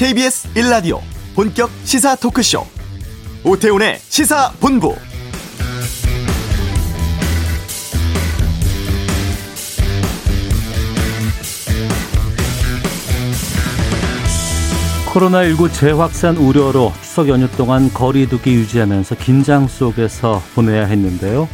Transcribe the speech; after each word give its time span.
KBS 0.00 0.48
1라디오 0.54 0.98
본격 1.34 1.68
시사 1.84 2.16
토크쇼 2.16 2.64
오태훈의 3.44 3.98
시사본부 3.98 4.96
코로나19 15.12 15.70
재확산 15.70 16.38
우려로 16.38 16.94
추석 17.02 17.28
연휴 17.28 17.46
동안 17.50 17.92
거리두기 17.92 18.54
유지하면서 18.54 19.16
긴장 19.16 19.68
속에서 19.68 20.40
보내야 20.54 20.86
했는데요. 20.86 21.46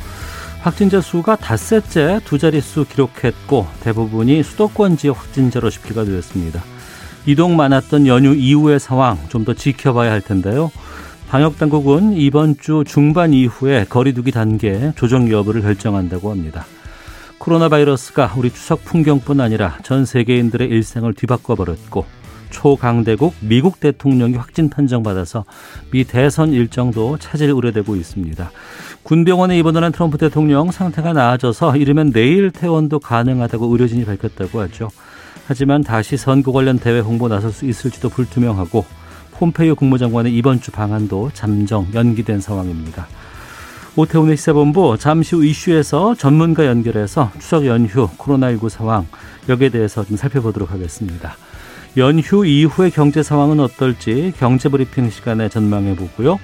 확진자 0.60 1.00
수가 1.00 1.34
닷새째 1.34 2.20
두 2.24 2.38
자릿수 2.38 2.84
기록했고 2.84 3.66
대부분이 3.80 4.44
수도권 4.44 4.98
지역 4.98 5.18
확진자로 5.18 5.68
집계가 5.68 6.04
되었습니다. 6.04 6.75
이동 7.26 7.56
많았던 7.56 8.06
연휴 8.06 8.34
이후의 8.34 8.80
상황 8.80 9.18
좀 9.28 9.44
더 9.44 9.52
지켜봐야 9.54 10.10
할 10.10 10.20
텐데요. 10.20 10.70
방역 11.28 11.58
당국은 11.58 12.12
이번 12.14 12.56
주 12.58 12.84
중반 12.86 13.32
이후에 13.32 13.84
거리두기 13.88 14.30
단계 14.32 14.92
조정 14.96 15.30
여부를 15.30 15.62
결정한다고 15.62 16.30
합니다. 16.30 16.64
코로나 17.38 17.68
바이러스가 17.68 18.32
우리 18.36 18.50
추석 18.50 18.84
풍경뿐 18.84 19.40
아니라 19.40 19.78
전 19.82 20.04
세계인들의 20.04 20.68
일생을 20.68 21.14
뒤바꿔 21.14 21.54
버렸고 21.54 22.06
초강대국 22.50 23.34
미국 23.40 23.80
대통령이 23.80 24.34
확진 24.34 24.70
판정받아서 24.70 25.44
미 25.90 26.04
대선 26.04 26.52
일정도 26.52 27.18
차질 27.18 27.50
우려되고 27.50 27.96
있습니다. 27.96 28.50
군병원에 29.02 29.58
입원한 29.58 29.92
트럼프 29.92 30.16
대통령 30.18 30.70
상태가 30.70 31.12
나아져서 31.12 31.76
이르면 31.76 32.12
내일 32.12 32.50
퇴원도 32.50 33.00
가능하다고 33.00 33.66
의료진이 33.66 34.04
밝혔다고 34.04 34.60
하죠. 34.62 34.90
하지만 35.46 35.82
다시 35.82 36.16
선거 36.16 36.52
관련 36.52 36.78
대회 36.78 36.98
홍보 36.98 37.28
나설 37.28 37.52
수 37.52 37.66
있을지도 37.66 38.08
불투명하고 38.08 38.84
폼페이오 39.32 39.76
국무장관의 39.76 40.34
이번 40.34 40.60
주 40.60 40.70
방안도 40.70 41.30
잠정 41.34 41.86
연기된 41.94 42.40
상황입니다. 42.40 43.06
오태훈의 43.94 44.36
시사본부 44.36 44.98
잠시 44.98 45.36
후 45.36 45.44
이슈에서 45.44 46.14
전문가 46.16 46.66
연결해서 46.66 47.30
추석 47.38 47.64
연휴 47.66 48.08
코로나19 48.18 48.68
상황 48.68 49.06
여기에 49.48 49.70
대해서 49.70 50.04
좀 50.04 50.16
살펴보도록 50.16 50.70
하겠습니다. 50.70 51.36
연휴 51.96 52.44
이후의 52.44 52.90
경제 52.90 53.22
상황은 53.22 53.60
어떨지 53.60 54.34
경제 54.38 54.68
브리핑 54.68 55.10
시간에 55.10 55.48
전망해 55.48 55.94
보고요. 55.96 56.38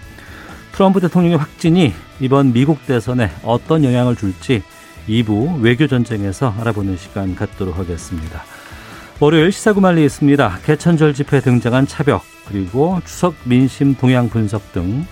트럼프 0.72 1.00
대통령의 1.00 1.36
확진이 1.36 1.92
이번 2.20 2.52
미국 2.52 2.86
대선에 2.86 3.30
어떤 3.42 3.84
영향을 3.84 4.16
줄지 4.16 4.62
2부 5.08 5.60
외교 5.60 5.86
전쟁에서 5.86 6.54
알아보는 6.58 6.96
시간 6.96 7.34
갖도록 7.34 7.78
하겠습니다. 7.78 8.44
월요일 9.22 9.52
시사구말리 9.52 10.04
있습니다. 10.04 10.58
개천절 10.64 11.14
집회 11.14 11.38
등장한 11.38 11.86
차벽 11.86 12.22
그리고 12.48 12.98
추석 13.04 13.36
민심 13.44 13.94
동향 13.94 14.28
분석 14.28 14.72
등 14.72 15.06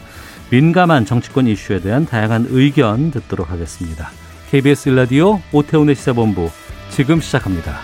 민감한 0.50 1.04
정치권 1.04 1.46
이슈에 1.46 1.78
대한 1.78 2.06
다양한 2.06 2.46
의견 2.48 3.12
듣도록 3.12 3.52
하겠습니다. 3.52 4.08
KBS 4.50 4.88
일라디오 4.88 5.38
오태훈의 5.52 5.94
시사본부 5.94 6.50
지금 6.88 7.20
시작합니다. 7.20 7.78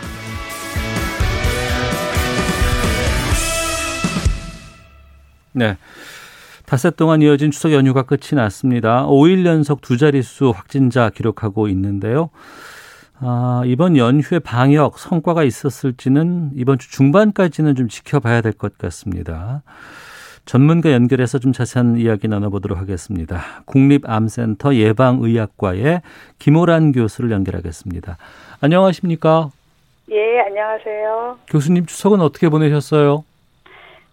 네. 5.53 5.77
닷새 6.65 6.91
동안 6.91 7.23
이어진 7.23 7.53
추석 7.53 7.71
연휴가 7.71 8.03
끝이 8.03 8.31
났습니다. 8.33 9.07
5일 9.07 9.47
연속 9.47 9.81
두 9.81 9.97
자릿수 9.97 10.51
확진자 10.51 11.09
기록하고 11.09 11.69
있는데요. 11.69 12.31
아, 13.21 13.63
이번 13.65 13.97
연휴에 13.97 14.39
방역 14.41 14.99
성과가 14.99 15.43
있었을지는 15.45 16.51
이번 16.55 16.79
주 16.79 16.91
중반까지는 16.91 17.75
좀 17.75 17.89
지켜봐야 17.89 18.43
될 18.43 18.53
것 18.53 18.77
같습니다. 18.79 19.63
전문가 20.45 20.93
연결해서 20.93 21.39
좀 21.39 21.53
자세한 21.53 21.97
이야기 21.99 22.29
나눠보도록 22.29 22.79
하겠습니다. 22.79 23.43
국립암센터 23.65 24.75
예방의학과의 24.77 26.03
김호란 26.39 26.93
교수를 26.93 27.31
연결하겠습니다. 27.33 28.17
안녕하십니까? 28.61 29.51
예, 30.13 30.41
안녕하세요. 30.47 31.39
교수님 31.49 31.87
추석은 31.87 32.21
어떻게 32.21 32.49
보내셨어요? 32.49 33.25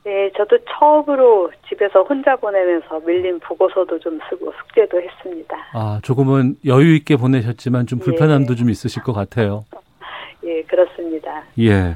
네, 0.05 0.29
저도 0.35 0.57
처음으로 0.69 1.51
집에서 1.69 2.03
혼자 2.03 2.35
보내면서 2.35 2.99
밀린 2.99 3.39
보고서도 3.39 3.99
좀 3.99 4.19
쓰고 4.29 4.51
숙제도 4.59 5.01
했습니다. 5.01 5.55
아, 5.73 5.99
조금은 6.03 6.57
여유 6.65 6.93
있게 6.95 7.15
보내셨지만 7.15 7.87
좀 7.87 7.99
불편함도 7.99 8.53
예. 8.53 8.55
좀 8.57 8.69
있으실 8.69 9.01
것 9.03 9.13
같아요. 9.13 9.63
예, 10.43 10.61
그렇습니다. 10.63 11.43
예. 11.59 11.95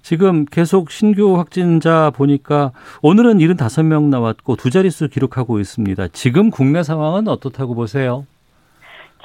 지금 0.00 0.46
계속 0.46 0.90
신규 0.90 1.36
확진자 1.36 2.10
보니까 2.10 2.72
오늘은 3.02 3.38
75명 3.38 4.08
나왔고 4.08 4.56
두 4.56 4.70
자릿수 4.70 5.08
기록하고 5.08 5.60
있습니다. 5.60 6.08
지금 6.08 6.50
국내 6.50 6.82
상황은 6.82 7.28
어떻다고 7.28 7.74
보세요? 7.74 8.26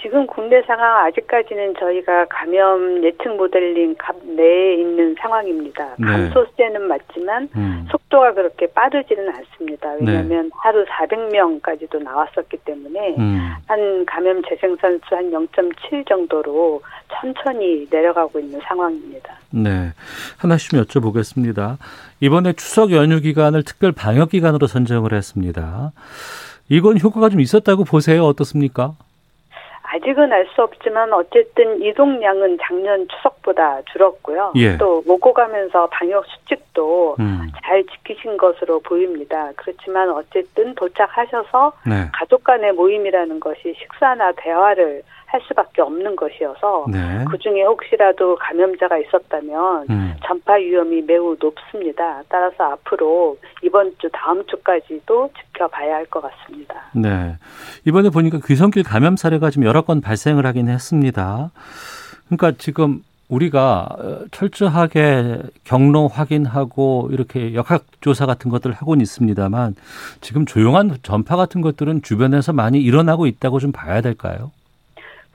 지금 0.01 0.25
국내 0.27 0.61
상황 0.61 1.05
아직까지는 1.05 1.75
저희가 1.79 2.25
감염 2.29 3.03
예측 3.03 3.35
모델링 3.35 3.95
값 3.97 4.15
내에 4.23 4.75
있는 4.75 5.15
상황입니다. 5.19 5.95
네. 5.99 6.05
감소세는 6.05 6.87
맞지만 6.87 7.49
음. 7.55 7.85
속도가 7.91 8.33
그렇게 8.33 8.67
빠르지는 8.67 9.27
않습니다. 9.27 9.91
왜냐하면 9.99 10.43
네. 10.45 10.49
하루 10.53 10.85
400명까지도 10.85 12.01
나왔었기 12.01 12.57
때문에 12.57 13.15
음. 13.17 13.55
한 13.67 14.05
감염 14.05 14.41
재생산 14.43 14.99
수 15.09 15.17
한 15.17 15.31
0.7 15.31 16.07
정도로 16.07 16.81
천천히 17.09 17.87
내려가고 17.89 18.39
있는 18.39 18.59
상황입니다. 18.67 19.33
네. 19.49 19.91
하나씩 20.37 20.73
여쭤보겠습니다. 20.73 21.77
이번에 22.19 22.53
추석 22.53 22.91
연휴 22.91 23.19
기간을 23.19 23.63
특별 23.63 23.91
방역 23.91 24.29
기간으로 24.29 24.67
선정을 24.67 25.13
했습니다. 25.13 25.91
이건 26.69 26.99
효과가 26.99 27.29
좀 27.29 27.39
있었다고 27.39 27.83
보세요. 27.83 28.25
어떻습니까? 28.25 28.93
아직은 29.89 30.33
알 30.33 30.47
수 30.55 30.63
없지만 30.63 31.13
어쨌든 31.13 31.81
이동량은 31.81 32.57
작년 32.61 33.07
추석보다 33.07 33.81
줄었고요. 33.91 34.53
예. 34.55 34.77
또 34.77 35.03
오고 35.05 35.33
가면서 35.33 35.87
방역 35.87 36.25
수칙도 36.25 37.15
음. 37.19 37.51
잘 37.63 37.83
지키신 37.85 38.37
것으로 38.37 38.79
보입니다. 38.79 39.51
그렇지만 39.55 40.09
어쨌든 40.09 40.73
도착하셔서 40.75 41.73
네. 41.85 42.09
가족 42.13 42.43
간의 42.43 42.73
모임이라는 42.73 43.39
것이 43.39 43.75
식사나 43.77 44.31
대화를 44.37 45.03
할 45.27 45.41
수밖에 45.41 45.81
없는 45.81 46.15
것이어서 46.15 46.85
네. 46.89 47.25
그 47.29 47.37
중에 47.37 47.61
혹시라도 47.63 48.35
감염자가 48.37 48.97
있었다면 48.97 49.85
음. 49.89 50.15
전파 50.25 50.53
위험이 50.53 51.01
매우 51.01 51.35
높습니다. 51.39 52.21
따라서 52.29 52.63
앞으로 52.63 53.37
이번 53.61 53.93
주 53.99 54.09
다음 54.13 54.45
주까지도 54.47 55.29
지켜봐야 55.37 55.95
할 55.95 56.07
것 56.07 56.21
같습니다. 56.21 56.75
네. 56.95 57.35
이번에 57.85 58.09
보니까 58.09 58.39
귀성길 58.45 58.83
감염 58.83 59.17
사례가 59.17 59.49
좀 59.49 59.65
여러 59.65 59.81
건 59.81 59.99
발생을 59.99 60.45
하긴 60.45 60.69
했습니다. 60.69 61.51
그러니까 62.27 62.53
지금 62.57 63.03
우리가 63.27 63.89
어, 63.99 64.19
철저하게 64.31 65.39
경로 65.65 66.07
확인하고 66.07 67.09
이렇게 67.11 67.53
역학조사 67.53 68.25
같은 68.25 68.49
것들을 68.49 68.73
하고는 68.73 69.01
있습니다만 69.01 69.75
지금 70.21 70.45
조용한 70.45 70.95
전파 71.03 71.35
같은 71.35 71.59
것들은 71.59 72.01
주변에서 72.03 72.53
많이 72.53 72.79
일어나고 72.79 73.27
있다고 73.27 73.59
좀 73.59 73.73
봐야 73.73 73.99
될까요? 73.99 74.51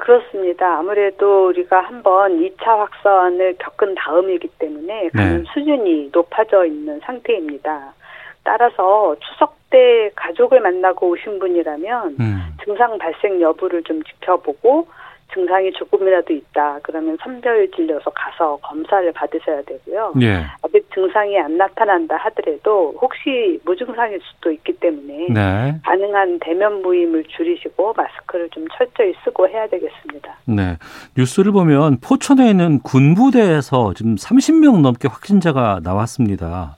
그렇습니다. 0.02 0.78
아무래도 0.78 1.46
우리가 1.46 1.80
한번 1.80 2.36
2차 2.40 2.66
확산을 2.66 3.54
겪은 3.58 3.94
다음이기 3.94 4.48
때문에 4.58 5.10
네. 5.14 5.44
수준이 5.54 6.10
높아져 6.12 6.64
있는 6.64 6.98
상태입니다. 7.04 7.94
따라서 8.42 9.14
추석 9.20 9.54
때 9.70 10.10
가족을 10.16 10.58
만나고 10.58 11.08
오신 11.10 11.38
분이라면 11.38 12.16
음. 12.18 12.42
증상 12.64 12.98
발생 12.98 13.40
여부를 13.40 13.84
좀 13.84 14.02
지켜보고 14.02 14.88
증상이 15.32 15.72
조금이라도 15.72 16.32
있다 16.32 16.78
그러면 16.82 17.16
선별 17.22 17.70
진료소 17.70 18.10
가서 18.10 18.58
검사를 18.62 19.10
받으셔야 19.12 19.62
되고요. 19.62 20.12
예. 20.22 20.44
아직 20.62 20.86
증상이 20.92 21.38
안 21.38 21.56
나타난다 21.56 22.16
하더라도 22.16 22.94
혹시 23.00 23.60
무증상일 23.64 24.20
수도 24.22 24.50
있기 24.52 24.72
때문에 24.74 25.28
네. 25.30 25.80
가능한 25.84 26.38
대면 26.40 26.82
모임을 26.82 27.24
줄이시고 27.24 27.94
마스크를 27.96 28.48
좀 28.50 28.66
철저히 28.76 29.14
쓰고 29.24 29.48
해야 29.48 29.66
되겠습니다. 29.68 30.36
네. 30.46 30.76
뉴스를 31.16 31.52
보면 31.52 31.98
포천에 32.00 32.50
있는 32.50 32.80
군부대에서 32.80 33.94
지금 33.94 34.16
30명 34.16 34.80
넘게 34.80 35.08
확진자가 35.08 35.80
나왔습니다. 35.82 36.76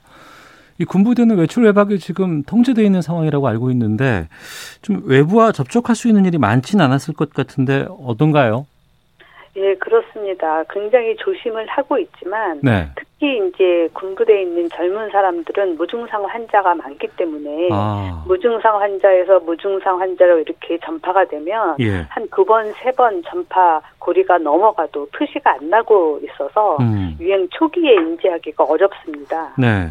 이 0.77 0.83
군부대는 0.85 1.37
외출 1.37 1.63
외박이 1.63 1.99
지금 1.99 2.43
통제되어 2.43 2.83
있는 2.83 3.01
상황이라고 3.01 3.47
알고 3.47 3.71
있는데 3.71 4.27
좀 4.81 5.01
외부와 5.05 5.51
접촉할 5.53 5.95
수 5.95 6.07
있는 6.09 6.25
일이 6.25 6.37
많지는 6.37 6.83
않았을 6.83 7.13
것 7.13 7.33
같은데 7.33 7.85
어떤가요? 8.05 8.65
예, 9.57 9.73
그렇습니다. 9.75 10.65
굉장히 10.69 11.15
조심을 11.15 11.65
하고 11.67 11.97
있지만 11.97 12.59
네. 12.61 12.89
특히 12.97 13.37
이제 13.47 13.87
군부대에 13.93 14.41
있는 14.41 14.67
젊은 14.69 15.09
사람들은 15.11 15.77
무증상 15.77 16.25
환자가 16.25 16.75
많기 16.75 17.07
때문에 17.15 17.69
아. 17.71 18.21
무증상 18.27 18.81
환자에서 18.81 19.39
무증상 19.39 20.01
환자로 20.01 20.39
이렇게 20.39 20.77
전파가 20.83 21.23
되면 21.25 21.77
예. 21.79 22.05
한두 22.09 22.43
번, 22.43 22.73
세 22.83 22.91
번 22.91 23.23
전파 23.23 23.79
고리가 23.99 24.39
넘어가도 24.39 25.07
표시가 25.17 25.53
안 25.53 25.69
나고 25.69 26.19
있어서 26.25 26.75
음. 26.81 27.15
유행 27.21 27.47
초기에 27.51 27.93
인지하기가 27.93 28.61
어렵습니다. 28.65 29.53
네. 29.57 29.87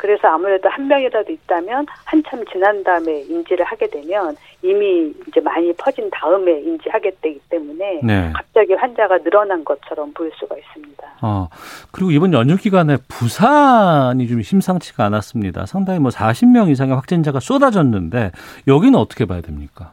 그래서 0.00 0.28
아무래도 0.28 0.66
한 0.70 0.88
명이라도 0.88 1.30
있다면 1.30 1.84
한참 2.06 2.42
지난 2.50 2.82
다음에 2.82 3.20
인지를 3.20 3.66
하게 3.66 3.86
되면 3.86 4.34
이미 4.62 5.12
이제 5.28 5.40
많이 5.40 5.70
퍼진 5.74 6.08
다음에 6.08 6.58
인지하게 6.60 7.12
되기 7.20 7.38
때문에 7.50 8.00
네. 8.02 8.32
갑자기 8.34 8.72
환자가 8.72 9.18
늘어난 9.18 9.62
것처럼 9.62 10.10
보일 10.14 10.32
수가 10.36 10.56
있습니다. 10.56 11.06
어, 11.20 11.48
그리고 11.92 12.12
이번 12.12 12.32
연휴 12.32 12.56
기간에 12.56 12.96
부산이 13.08 14.26
좀 14.26 14.40
심상치가 14.40 15.04
않았습니다. 15.04 15.66
상당히 15.66 16.00
뭐 16.00 16.10
40명 16.10 16.70
이상의 16.70 16.94
확진자가 16.94 17.38
쏟아졌는데 17.38 18.30
여기는 18.68 18.98
어떻게 18.98 19.26
봐야 19.26 19.42
됩니까? 19.42 19.92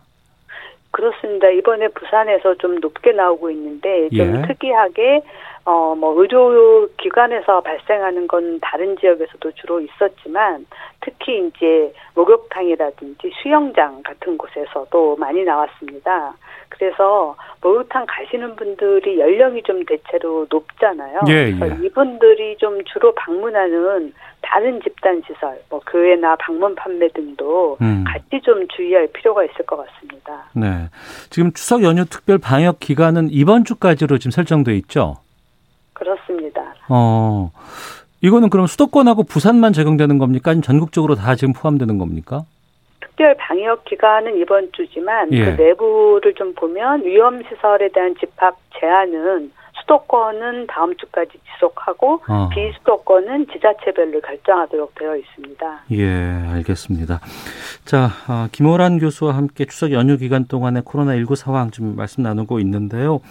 그렇습니다. 0.91 1.49
이번에 1.49 1.89
부산에서 1.89 2.55
좀 2.55 2.79
높게 2.79 3.11
나오고 3.11 3.51
있는데 3.51 4.07
좀 4.15 4.19
예. 4.19 4.47
특이하게 4.47 5.21
어, 5.67 5.93
뭐, 5.95 6.13
의료기관에서 6.17 7.59
발생하는 7.59 8.25
건 8.29 8.57
다른 8.61 8.95
지역에서도 8.97 9.51
주로 9.51 9.81
있었지만, 9.81 10.65
특히 11.01 11.45
이제 11.45 11.93
목욕탕이라든지 12.15 13.29
수영장 13.41 14.01
같은 14.01 14.37
곳에서도 14.37 15.17
많이 15.17 15.43
나왔습니다. 15.43 16.33
그래서 16.69 17.35
목욕탕 17.61 18.05
가시는 18.07 18.55
분들이 18.55 19.19
연령이 19.19 19.61
좀 19.63 19.83
대체로 19.83 20.47
높잖아요. 20.49 21.19
예, 21.27 21.33
예. 21.33 21.85
이분들이 21.85 22.55
좀 22.55 22.81
주로 22.85 23.13
방문하는 23.15 24.13
다른 24.41 24.81
집단 24.81 25.21
시설, 25.27 25.59
뭐 25.69 25.81
교회나 25.85 26.37
방문 26.37 26.75
판매 26.75 27.09
등도 27.09 27.77
음. 27.81 28.05
같이 28.07 28.41
좀 28.41 28.65
주의할 28.69 29.07
필요가 29.07 29.43
있을 29.43 29.65
것 29.65 29.85
같습니다. 29.85 30.45
네. 30.53 30.89
지금 31.29 31.51
추석 31.51 31.83
연휴 31.83 32.05
특별 32.05 32.37
방역 32.37 32.79
기간은 32.79 33.27
이번 33.31 33.65
주까지로 33.65 34.17
지금 34.17 34.31
설정돼 34.31 34.73
있죠? 34.77 35.15
그렇습니다. 35.97 36.75
어. 36.89 37.51
이거는 38.21 38.49
그럼 38.49 38.67
수도권하고 38.67 39.23
부산만 39.23 39.73
적용되는 39.73 40.17
겁니까? 40.17 40.51
아니면 40.51 40.61
전국적으로 40.63 41.15
다 41.15 41.35
지금 41.35 41.53
포함되는 41.53 41.97
겁니까? 41.97 42.43
특별 42.99 43.35
방역 43.35 43.83
기간은 43.85 44.37
이번 44.37 44.71
주지만 44.73 45.31
예. 45.33 45.55
그 45.55 45.61
내부를 45.61 46.33
좀 46.35 46.53
보면 46.53 47.03
위험 47.03 47.41
시설에 47.43 47.89
대한 47.89 48.15
집합 48.19 48.55
제한은 48.79 49.51
수도권은 49.81 50.67
다음 50.67 50.95
주까지 50.97 51.31
지속하고 51.53 52.21
어. 52.27 52.49
비수도권은 52.49 53.47
지자체별로 53.53 54.19
결정하도록 54.21 54.95
되어 54.95 55.15
있습니다. 55.15 55.83
예, 55.91 56.53
알겠습니다. 56.53 57.21
자, 57.85 58.09
어, 58.27 58.47
김호란 58.51 58.99
교수와 58.99 59.35
함께 59.35 59.65
추석 59.65 59.91
연휴 59.93 60.17
기간 60.17 60.45
동안의 60.45 60.83
코로나 60.85 61.15
19 61.15 61.35
상황 61.35 61.71
좀 61.71 61.95
말씀 61.95 62.23
나누고 62.23 62.59
있는데요. 62.59 63.21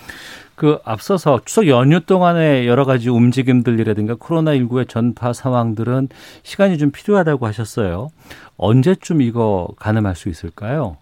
그 0.57 0.79
앞서서 0.85 1.41
추석 1.45 1.69
연휴 1.69 2.01
동안의 2.01 2.67
여러 2.67 2.85
가지 2.85 3.11
움직임들이라든가 3.11 4.15
코로나19의 4.15 4.89
전파 4.89 5.33
상황들은 5.33 6.09
시간이 6.43 6.79
좀 6.79 6.91
필요하다고 6.91 7.47
하셨어요. 7.47 8.09
언제쯤 8.57 9.21
이거 9.21 9.69
가늠할 9.79 10.15
수 10.15 10.31
있을까요? 10.31 10.97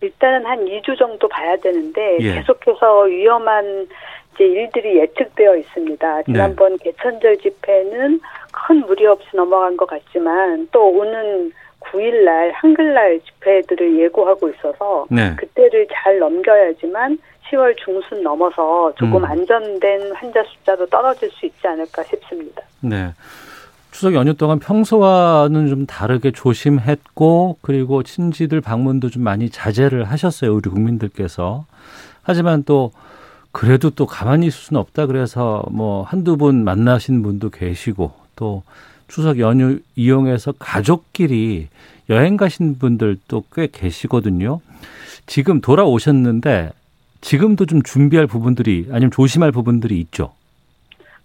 일단은 0.00 0.46
한 0.46 0.64
2주 0.64 0.98
정도 0.98 1.28
봐야 1.28 1.54
되는데 1.56 2.16
예. 2.20 2.34
계속해서 2.36 3.02
위험한 3.02 3.86
이제 4.34 4.44
일들이 4.44 4.98
예측되어 4.98 5.56
있습니다. 5.56 6.22
지난번 6.22 6.78
네. 6.78 6.84
개천절 6.84 7.36
집회는 7.38 8.20
큰 8.50 8.76
무리 8.86 9.04
없이 9.04 9.28
넘어간 9.34 9.76
것 9.76 9.86
같지만 9.86 10.68
또 10.72 10.88
오는 10.88 11.52
9일 11.80 12.24
날 12.24 12.50
한글날 12.52 13.20
집회들을 13.20 13.98
예고하고 14.00 14.48
있어서 14.50 15.06
네. 15.10 15.34
그때를 15.36 15.86
잘 15.92 16.18
넘겨야지만 16.18 17.18
10월 17.50 17.76
중순 17.84 18.22
넘어서 18.22 18.92
조금 18.96 19.16
음. 19.16 19.24
안전된 19.24 20.12
환자 20.14 20.42
숫자도 20.44 20.86
떨어질 20.86 21.30
수 21.30 21.46
있지 21.46 21.66
않을까 21.66 22.02
싶습니다. 22.04 22.62
네. 22.80 23.12
추석 23.90 24.14
연휴 24.14 24.34
동안 24.34 24.60
평소와는 24.60 25.68
좀 25.68 25.86
다르게 25.86 26.30
조심했고 26.30 27.58
그리고 27.60 28.02
친지들 28.02 28.60
방문도 28.60 29.10
좀 29.10 29.24
많이 29.24 29.50
자제를 29.50 30.04
하셨어요 30.04 30.54
우리 30.54 30.70
국민들께서 30.70 31.64
하지만 32.22 32.62
또 32.62 32.92
그래도 33.50 33.90
또 33.90 34.06
가만히 34.06 34.46
있을 34.46 34.58
수는 34.58 34.80
없다 34.80 35.06
그래서 35.06 35.64
뭐 35.70 36.02
한두 36.02 36.36
분 36.36 36.62
만나신 36.62 37.22
분도 37.22 37.50
계시고 37.50 38.12
또 38.36 38.62
추석 39.08 39.40
연휴 39.40 39.80
이용해서 39.96 40.52
가족끼리 40.52 41.68
여행 42.10 42.36
가신 42.36 42.78
분들도 42.78 43.44
꽤 43.54 43.68
계시거든요. 43.70 44.60
지금 45.26 45.60
돌아오셨는데 45.60 46.70
지금도 47.20 47.66
좀 47.66 47.82
준비할 47.82 48.26
부분들이 48.26 48.86
아니면 48.90 49.10
조심할 49.10 49.52
부분들이 49.52 49.98
있죠. 50.00 50.32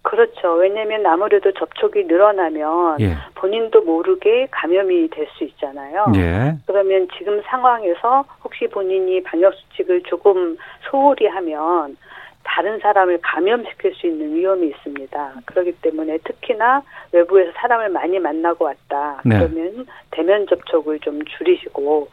그렇죠. 0.02 0.52
왜냐하면 0.54 1.04
아무래도 1.04 1.50
접촉이 1.52 2.04
늘어나면 2.04 3.00
예. 3.00 3.16
본인도 3.34 3.82
모르게 3.82 4.46
감염이 4.52 5.08
될 5.10 5.26
수 5.36 5.42
있잖아요. 5.44 6.06
예. 6.14 6.54
그러면 6.66 7.08
지금 7.18 7.42
상황에서 7.44 8.24
혹시 8.44 8.68
본인이 8.68 9.20
방역 9.24 9.52
수칙을 9.54 10.02
조금 10.04 10.56
소홀히 10.88 11.26
하면 11.26 11.96
다른 12.44 12.78
사람을 12.78 13.18
감염시킬 13.22 13.94
수 13.96 14.06
있는 14.06 14.32
위험이 14.36 14.68
있습니다. 14.68 15.32
그렇기 15.44 15.72
때문에 15.82 16.18
특히나 16.18 16.82
외부에서 17.10 17.50
사람을 17.56 17.88
많이 17.88 18.20
만나고 18.20 18.64
왔다. 18.66 19.20
네. 19.24 19.36
그러면 19.38 19.86
대면 20.12 20.46
접촉을 20.46 21.00
좀 21.00 21.20
줄이시고 21.24 22.08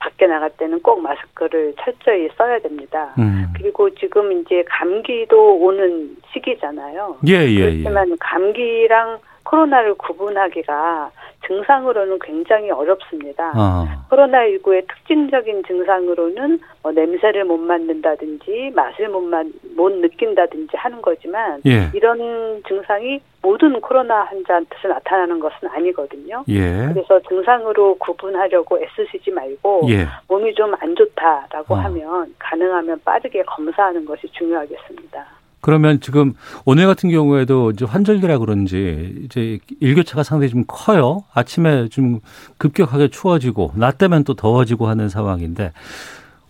밖에 0.00 0.26
나갈 0.26 0.50
때는 0.56 0.80
꼭 0.80 1.00
마스크를 1.00 1.74
철저히 1.82 2.28
써야 2.36 2.58
됩니다. 2.58 3.14
음. 3.18 3.46
그리고 3.56 3.94
지금 3.94 4.32
이제 4.32 4.64
감기도 4.68 5.58
오는 5.58 6.16
시기잖아요. 6.32 7.18
예, 7.28 7.32
예, 7.32 7.48
예. 7.48 7.60
그렇지만 7.60 8.16
감기랑 8.18 9.18
코로나를 9.50 9.94
구분하기가 9.94 11.10
증상으로는 11.46 12.18
굉장히 12.22 12.70
어렵습니다. 12.70 13.52
아. 13.54 14.06
코로나19의 14.10 14.86
특징적인 14.86 15.64
증상으로는 15.66 16.60
뭐 16.82 16.92
냄새를 16.92 17.44
못 17.44 17.56
맡는다든지 17.58 18.72
맛을 18.74 19.08
못, 19.08 19.20
마, 19.22 19.42
못 19.74 19.92
느낀다든지 19.92 20.76
하는 20.76 21.02
거지만 21.02 21.60
예. 21.66 21.90
이런 21.94 22.62
증상이 22.68 23.20
모든 23.42 23.80
코로나 23.80 24.22
환자한테서 24.24 24.88
나타나는 24.88 25.40
것은 25.40 25.68
아니거든요. 25.68 26.44
예. 26.48 26.88
그래서 26.92 27.18
증상으로 27.28 27.96
구분하려고 27.96 28.78
애쓰시지 28.80 29.30
말고 29.32 29.80
예. 29.88 30.06
몸이 30.28 30.54
좀 30.54 30.70
안 30.78 30.94
좋다라고 30.94 31.74
어. 31.74 31.78
하면 31.78 32.34
가능하면 32.38 33.00
빠르게 33.04 33.42
검사하는 33.42 34.04
것이 34.04 34.28
중요하겠습니다. 34.32 35.39
그러면 35.60 36.00
지금 36.00 36.34
오늘 36.64 36.86
같은 36.86 37.10
경우에도 37.10 37.70
이제 37.70 37.84
환절기라 37.84 38.38
그런지 38.38 39.22
이제 39.24 39.58
일교차가 39.80 40.22
상당히 40.22 40.50
좀 40.50 40.64
커요. 40.66 41.24
아침에 41.34 41.88
좀 41.88 42.20
급격하게 42.58 43.08
추워지고 43.08 43.72
낮 43.76 43.98
되면 43.98 44.24
또 44.24 44.34
더워지고 44.34 44.86
하는 44.86 45.08
상황인데 45.08 45.72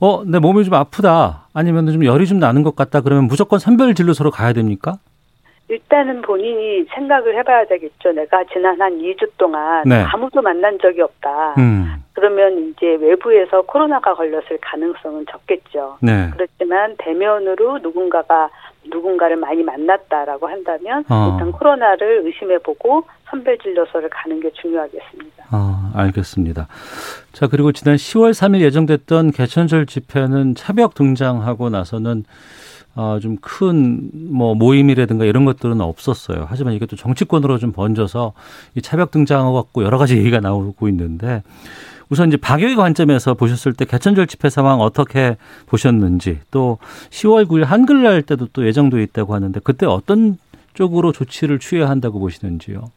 어, 0.01 0.23
내 0.25 0.39
몸이 0.39 0.65
좀 0.65 0.75
아프다. 0.75 1.49
아니면 1.53 1.87
좀 1.93 2.05
열이 2.05 2.27
좀 2.27 2.39
나는 2.39 2.63
것 2.63 2.75
같다. 2.75 3.01
그러면 3.01 3.25
무조건 3.25 3.59
선별 3.59 3.95
진료소로 3.95 4.31
가야 4.31 4.53
됩니까? 4.53 4.95
일단은 5.69 6.23
본인이 6.23 6.85
생각을 6.93 7.37
해봐야 7.39 7.65
되겠죠. 7.67 8.11
내가 8.13 8.43
지난 8.53 8.81
한 8.81 8.99
2주 8.99 9.31
동안 9.37 9.85
네. 9.87 10.03
아무도 10.03 10.43
만난 10.43 10.77
적이 10.81 11.03
없다. 11.03 11.55
음. 11.59 12.03
그러면 12.13 12.71
이제 12.71 12.87
외부에서 13.01 13.63
코로나가 13.63 14.15
걸렸을 14.15 14.59
가능성은 14.61 15.27
적겠죠. 15.31 15.99
네. 16.03 16.29
그렇지만 16.33 16.97
대면으로 16.99 17.79
누군가가 17.79 18.51
누군가를 18.85 19.37
많이 19.37 19.63
만났다라고 19.63 20.49
한다면 20.49 21.05
어. 21.09 21.33
일단 21.33 21.53
코로나를 21.53 22.27
의심해보고 22.27 23.05
선별 23.29 23.59
진료소를 23.59 24.09
가는 24.11 24.41
게 24.41 24.51
중요하겠습니다. 24.53 25.45
아, 25.51 25.93
알겠습니다. 25.95 26.69
자, 27.33 27.47
그리고 27.47 27.73
지난 27.73 27.97
10월 27.97 28.31
3일 28.31 28.61
예정됐던 28.61 29.33
개천절 29.33 29.87
집회는 29.87 30.55
차벽 30.55 30.95
등장하고 30.95 31.71
나서는 31.71 32.25
어, 32.97 33.19
좀큰 33.21 34.11
뭐 34.33 34.55
모임이라든가 34.55 35.25
이런 35.25 35.45
것들은 35.45 35.81
없었어요. 35.81 36.47
하지만 36.49 36.75
이게 36.75 36.87
또 36.87 36.97
정치권으로 36.97 37.59
좀 37.59 37.73
번져서 37.73 38.33
이 38.75 38.83
차벽 38.83 39.13
등장하고 39.13 39.85
여러 39.85 39.97
가지 39.97 40.17
얘기가 40.19 40.41
나오고 40.41 40.89
있는데 40.89 41.43
우선 42.11 42.29
이제 42.29 42.37
방역의 42.37 42.75
관점에서 42.75 43.35
보셨을 43.35 43.73
때 43.73 43.85
개천절 43.85 44.27
집회 44.27 44.51
상황 44.51 44.81
어떻게 44.81 45.37
보셨는지 45.69 46.41
또 46.51 46.79
10월 47.11 47.47
9일 47.47 47.65
한글날 47.65 48.23
때도 48.23 48.49
또 48.53 48.67
예정돼 48.67 49.01
있다고 49.03 49.35
하는데 49.35 49.59
그때 49.63 49.87
어떤 49.87 50.37
쪽으로 50.75 51.13
조치를 51.13 51.61
취해야 51.61 51.89
한다고 51.89 52.19
보시는지요? 52.19 52.91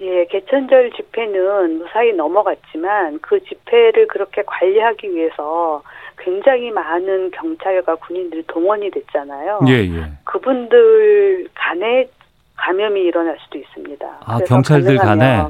예, 0.00 0.24
개천절 0.26 0.90
집회는 0.96 1.78
무사히 1.78 2.12
넘어갔지만 2.12 3.20
그 3.20 3.38
집회를 3.44 4.08
그렇게 4.08 4.42
관리하기 4.44 5.14
위해서 5.14 5.82
굉장히 6.18 6.70
많은 6.70 7.30
경찰과 7.30 7.96
군인들이 7.96 8.44
동원이 8.46 8.90
됐잖아요. 8.90 9.60
예, 9.68 9.72
예. 9.72 10.12
그분들 10.24 11.48
간에 11.54 12.08
감염이 12.56 13.00
일어날 13.00 13.36
수도 13.44 13.58
있습니다. 13.58 14.06
아, 14.24 14.38
경찰들 14.40 14.96
간에? 14.98 15.44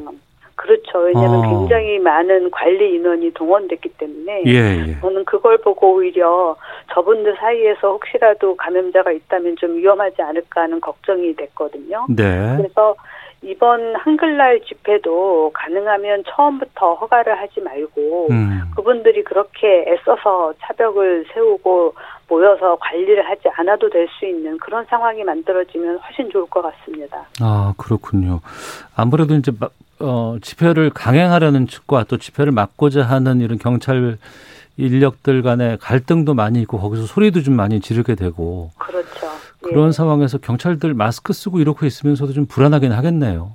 그렇죠. 0.91 0.99
왜냐하면 1.07 1.45
어. 1.45 1.59
굉장히 1.59 1.99
많은 1.99 2.51
관리 2.51 2.95
인원이 2.95 3.33
동원됐기 3.33 3.91
때문에 3.91 4.43
예, 4.47 4.53
예. 4.89 5.01
저는 5.01 5.25
그걸 5.25 5.59
보고 5.59 5.95
오히려 5.95 6.57
저분들 6.93 7.37
사이에서 7.39 7.93
혹시라도 7.93 8.57
감염자가 8.57 9.13
있다면 9.13 9.57
좀 9.57 9.77
위험하지 9.77 10.21
않을까 10.23 10.63
하는 10.63 10.81
걱정이 10.81 11.35
됐거든요. 11.37 12.07
네. 12.09 12.57
그래서 12.57 12.95
이번 13.43 13.97
한글날 13.97 14.61
집회도 14.67 15.51
가능하면 15.55 16.25
처음부터 16.29 16.95
허가를 16.95 17.39
하지 17.41 17.61
말고 17.61 18.29
음. 18.31 18.61
그분들이 18.77 19.25
그렇게 19.25 19.87
애써서 19.89 20.53
차벽을 20.61 21.25
세우고 21.33 21.95
모여서 22.29 22.77
관리를 22.77 23.27
하지 23.29 23.49
않아도 23.57 23.89
될 23.89 24.07
수 24.19 24.27
있는 24.27 24.59
그런 24.59 24.85
상황이 24.87 25.25
만들어지면 25.25 25.99
훨씬 25.99 26.31
좋을 26.31 26.47
것 26.47 26.63
같습니다. 26.63 27.27
아 27.41 27.73
그렇군요. 27.79 28.41
아무래도 28.95 29.35
이제 29.35 29.53
어, 30.01 30.37
집회를 30.43 30.91
강행하려는 30.91 31.67
측과 31.67 32.05
또 32.09 32.17
집회를 32.19 32.53
막고자 32.53 33.03
하는 33.03 33.41
이런 33.41 33.59
경찰 33.59 34.19
인력들 34.77 35.43
간의 35.43 35.79
갈등도 35.79 36.35
많이 36.35 36.61
있고 36.63 36.79
거기서 36.79 37.05
소리도 37.07 37.43
좀 37.43 37.55
많이 37.55 37.81
지르게 37.81 38.15
되고 38.15 38.71
그렇죠. 38.79 39.27
그런 39.63 39.89
예. 39.89 39.93
상황에서 39.93 40.39
경찰들 40.39 40.95
마스크 40.95 41.33
쓰고 41.33 41.61
이렇게 41.61 41.87
있으면서도 41.87 42.33
좀 42.33 42.47
불안하긴 42.47 42.93
하겠네요. 42.93 43.53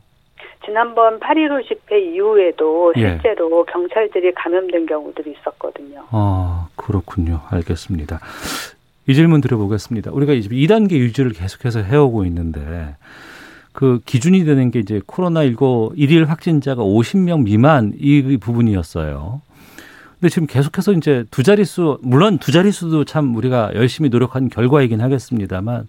지난번 0.63 1.19
8.15 1.19 1.67
집회 1.67 1.99
이후에도 1.99 2.93
예. 2.97 3.19
실제로 3.21 3.65
예. 3.67 3.71
경찰들이 3.71 4.33
감염된 4.33 4.85
경우들이 4.87 5.35
있었거든요. 5.39 6.03
아, 6.09 6.67
그렇군요. 6.75 7.41
알겠습니다. 7.49 8.19
이 9.07 9.13
질문 9.13 9.41
드려보겠습니다. 9.41 10.11
우리가 10.11 10.33
이제 10.33 10.49
2단계 10.49 10.93
유지를 10.93 11.31
계속해서 11.31 11.81
해오고 11.81 12.25
있는데 12.25 12.95
그 13.71 13.99
기준이 14.05 14.45
되는 14.45 14.71
게 14.71 14.79
이제 14.79 14.99
코로나19 14.99 15.93
일일 15.95 16.25
확진자가 16.25 16.81
50명 16.81 17.43
미만 17.43 17.93
이 17.97 18.37
부분이었어요. 18.37 19.41
근데 20.25 20.33
지금 20.33 20.47
계속해서 20.47 20.93
이제 20.93 21.23
두 21.29 21.43
자릿수 21.43 21.99
물론 22.01 22.39
두 22.39 22.51
자릿수도 22.51 23.05
참 23.05 23.35
우리가 23.35 23.73
열심히 23.75 24.09
노력한 24.09 24.49
결과이긴 24.49 24.99
하겠습니다만 24.99 25.87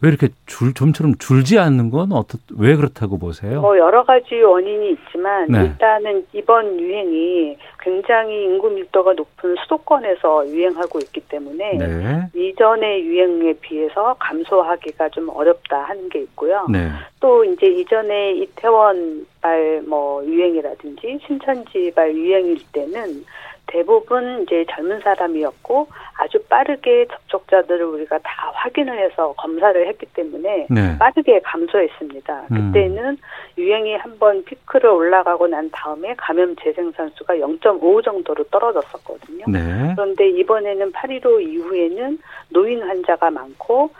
왜 0.00 0.08
이렇게 0.08 0.28
줄 0.46 0.72
좀처럼 0.74 1.16
줄지 1.18 1.58
않는 1.58 1.90
건 1.90 2.12
어떻 2.12 2.38
왜 2.56 2.76
그렇다고 2.76 3.18
보세요? 3.18 3.60
뭐 3.60 3.76
여러 3.76 4.04
가지 4.04 4.40
원인이 4.40 4.92
있지만 4.92 5.48
네. 5.48 5.64
일단은 5.64 6.24
이번 6.32 6.78
유행이 6.78 7.56
굉장히 7.82 8.44
인구 8.44 8.70
밀도가 8.70 9.12
높은 9.14 9.56
수도권에서 9.62 10.48
유행하고 10.48 11.00
있기 11.00 11.20
때문에 11.22 11.78
네. 11.78 12.28
이전의 12.34 13.04
유행에 13.04 13.54
비해서 13.54 14.14
감소하기가 14.20 15.08
좀 15.10 15.28
어렵다 15.28 15.82
하는 15.82 16.08
게 16.08 16.20
있고요. 16.20 16.66
네. 16.70 16.88
또 17.20 17.44
이제 17.44 17.66
이전에 17.66 18.32
이태원발 18.34 19.82
뭐 19.88 20.24
유행이라든지 20.24 21.18
신천지발 21.26 22.14
유행일 22.14 22.58
때는 22.72 23.24
대부분 23.72 24.42
이제 24.42 24.66
젊은 24.70 25.00
사람이었고 25.00 25.88
아주 26.18 26.38
빠르게 26.48 27.06
접촉자들을 27.08 27.82
우리가 27.82 28.18
다 28.18 28.52
확인을 28.54 28.98
해서 28.98 29.32
검사를 29.38 29.88
했기 29.88 30.04
때문에 30.06 30.66
네. 30.68 30.98
빠르게 30.98 31.40
감소했습니다. 31.40 32.48
음. 32.52 32.72
그때는 32.72 33.16
유행이 33.56 33.96
한번 33.96 34.44
피크를 34.44 34.90
올라가고 34.90 35.46
난 35.46 35.70
다음에 35.72 36.14
감염 36.18 36.54
재생산 36.56 37.10
수가 37.14 37.34
0.5 37.36 38.04
정도로 38.04 38.44
떨어졌었거든요. 38.44 39.46
네. 39.48 39.94
그런데 39.96 40.28
이번에는 40.28 40.92
8.15 40.92 41.42
이후에는 41.42 42.18
노인 42.50 42.82
환자가 42.82 43.30
많고 43.30 43.90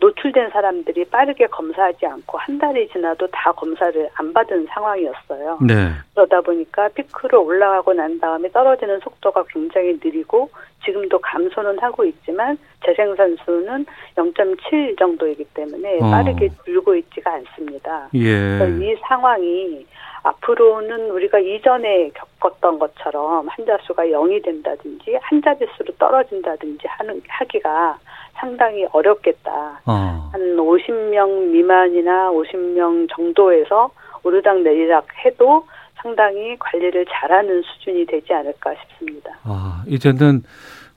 노출된 0.00 0.50
사람들이 0.50 1.04
빠르게 1.06 1.46
검사하지 1.46 2.06
않고 2.06 2.38
한 2.38 2.58
달이 2.58 2.88
지나도 2.88 3.26
다 3.28 3.52
검사를 3.52 4.10
안 4.14 4.32
받은 4.32 4.66
상황이었어요. 4.66 5.58
네. 5.62 5.92
그러다 6.14 6.40
보니까 6.40 6.88
피크로 6.88 7.42
올라가고 7.44 7.94
난 7.94 8.18
다음에 8.18 8.50
떨어지는 8.50 9.00
속도가 9.00 9.44
굉장히 9.48 9.98
느리고 10.02 10.50
지금도 10.84 11.18
감소는 11.20 11.78
하고 11.78 12.04
있지만 12.04 12.58
재생산 12.84 13.36
수는 13.44 13.86
0.7 14.16 14.98
정도이기 14.98 15.44
때문에 15.54 15.98
어. 16.00 16.10
빠르게 16.10 16.50
줄고 16.64 16.94
있지가 16.96 17.32
않습니다. 17.32 18.08
예. 18.14 18.58
이 18.80 18.96
상황이 19.08 19.86
앞으로는 20.24 21.10
우리가 21.10 21.38
이전에 21.38 22.10
겪었던 22.40 22.78
것처럼 22.78 23.46
환자 23.48 23.76
수가 23.82 24.04
0이 24.04 24.42
된다든지 24.42 25.18
환자 25.22 25.54
비수로 25.54 25.94
떨어진다든지 25.98 26.86
하는 26.86 27.22
하기가 27.28 27.98
상당히 28.34 28.86
어렵겠다. 28.92 29.80
어. 29.86 30.30
한 30.32 30.56
50명 30.56 31.50
미만이나 31.50 32.30
50명 32.30 33.08
정도에서 33.14 33.90
오르락 34.22 34.62
내리락 34.62 35.06
해도 35.24 35.66
상당히 36.02 36.56
관리를 36.58 37.06
잘하는 37.08 37.62
수준이 37.62 38.06
되지 38.06 38.32
않을까 38.32 38.74
싶습니다. 38.74 39.30
아, 39.44 39.82
이제는 39.86 40.42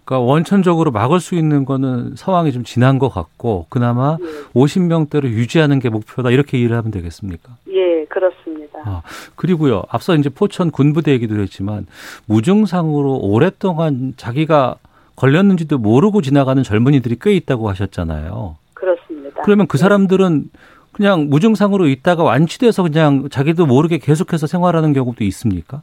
그러니까 0.04 0.26
원천적으로 0.26 0.92
막을 0.92 1.20
수 1.20 1.36
있는 1.36 1.66
거는 1.66 2.16
상황이 2.16 2.52
좀 2.54 2.64
지난 2.64 2.98
것 2.98 3.10
같고 3.10 3.66
그나마 3.70 4.18
예. 4.22 4.26
50명대로 4.54 5.26
유지하는 5.26 5.80
게 5.80 5.90
목표다 5.90 6.32
이렇게 6.32 6.58
이해를 6.58 6.78
하면 6.78 6.92
되겠습니까? 6.92 7.58
예, 7.70 8.06
그렇습니다. 8.06 8.80
아, 8.86 9.02
그리고요. 9.36 9.84
앞서 9.90 10.16
이제 10.16 10.30
포천 10.30 10.72
군부대 10.72 11.12
얘기도 11.12 11.36
했지만 11.40 11.88
무증상으로 12.26 13.20
오랫동안 13.22 14.14
자기가 14.16 14.78
걸렸는지도 15.18 15.80
모르고 15.80 16.22
지나가는 16.22 16.62
젊은이들이 16.64 17.18
꽤 17.20 17.34
있다고 17.34 17.68
하셨잖아요. 17.70 18.56
그렇습니다. 18.74 19.42
그러면 19.44 19.68
그 19.68 19.78
사람들은 19.78 20.46
그냥 20.94 21.28
무증상으로 21.30 21.88
있다가 21.88 22.24
완치돼서 22.24 22.84
그냥 22.84 23.28
자기도 23.30 23.66
모르게 23.66 23.98
계속해서 23.98 24.48
생활하는 24.48 24.94
경우도 24.94 25.24
있습니까? 25.26 25.82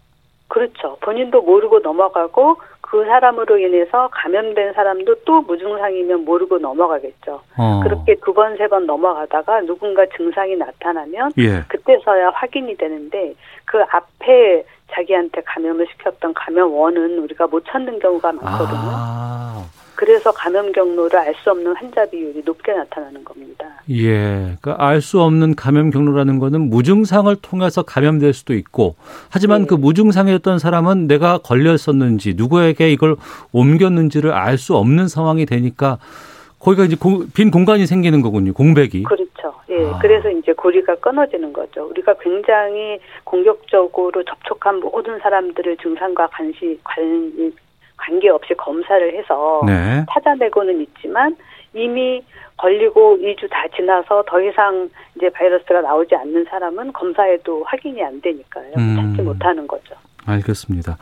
그렇죠. 0.48 0.96
본인도 1.00 1.42
모르고 1.42 1.80
넘어가고 1.80 2.56
그 2.86 3.04
사람으로 3.06 3.56
인해서 3.58 4.08
감염된 4.12 4.74
사람도 4.74 5.14
또 5.24 5.40
무증상이면 5.42 6.24
모르고 6.26 6.58
넘어가겠죠. 6.58 7.40
어. 7.56 7.80
그렇게 7.82 8.14
두 8.22 8.32
번, 8.34 8.56
세 8.56 8.68
번 8.68 8.86
넘어가다가 8.86 9.62
누군가 9.62 10.04
증상이 10.16 10.54
나타나면 10.56 11.32
예. 11.38 11.62
그때서야 11.68 12.30
확인이 12.34 12.76
되는데 12.76 13.34
그 13.64 13.82
앞에 13.90 14.64
자기한테 14.92 15.40
감염을 15.46 15.86
시켰던 15.92 16.34
감염원은 16.34 17.18
우리가 17.20 17.46
못 17.46 17.64
찾는 17.66 17.98
경우가 18.00 18.32
많거든요. 18.32 18.78
아. 18.92 19.64
그래서 19.94 20.32
감염 20.32 20.72
경로를 20.72 21.18
알 21.18 21.34
수 21.42 21.50
없는 21.50 21.74
환자 21.76 22.06
비율이 22.06 22.42
높게 22.44 22.72
나타나는 22.72 23.24
겁니다. 23.24 23.66
예. 23.90 24.56
그러니까 24.60 24.76
알 24.78 25.00
수 25.00 25.20
없는 25.20 25.54
감염 25.56 25.90
경로라는 25.90 26.38
거는 26.38 26.70
무증상을 26.70 27.34
통해서 27.42 27.82
감염될 27.82 28.32
수도 28.32 28.54
있고 28.54 28.94
하지만 29.30 29.62
네. 29.62 29.66
그 29.66 29.74
무증상이었던 29.74 30.58
사람은 30.58 31.06
내가 31.06 31.38
걸렸었는지 31.38 32.34
누구에게 32.34 32.90
이걸 32.90 33.16
옮겼는지를 33.52 34.32
알 34.32 34.58
수 34.58 34.76
없는 34.76 35.08
상황이 35.08 35.44
되니까 35.46 35.98
거기가 36.60 36.84
이제 36.84 36.96
빈 37.34 37.50
공간이 37.50 37.86
생기는 37.86 38.22
거군요. 38.22 38.54
공백이. 38.54 39.02
그렇죠. 39.02 39.54
예. 39.68 39.84
아. 39.84 39.98
그래서 40.00 40.30
이제 40.30 40.52
고리가 40.54 40.94
끊어지는 40.96 41.52
거죠. 41.52 41.86
우리가 41.90 42.14
굉장히 42.20 42.98
공격적으로 43.24 44.22
접촉한 44.24 44.80
모든 44.80 45.18
사람들을 45.18 45.76
증상과 45.78 46.28
관시 46.28 46.78
관 46.82 47.52
관계없이 48.04 48.54
검사를 48.54 49.14
해서 49.16 49.62
네. 49.66 50.04
찾아내고는 50.10 50.80
있지만 50.82 51.36
이미 51.72 52.22
걸리고 52.56 53.18
2주 53.18 53.50
다 53.50 53.66
지나서 53.74 54.22
더 54.26 54.40
이상 54.40 54.88
이제 55.16 55.28
바이러스가 55.30 55.80
나오지 55.80 56.14
않는 56.14 56.44
사람은 56.48 56.92
검사에도 56.92 57.64
확인이 57.64 58.02
안 58.02 58.20
되니까요. 58.20 58.72
음. 58.76 58.96
찾지 58.96 59.22
못하는 59.22 59.66
거죠. 59.66 59.94
알겠습니다. 60.24 60.96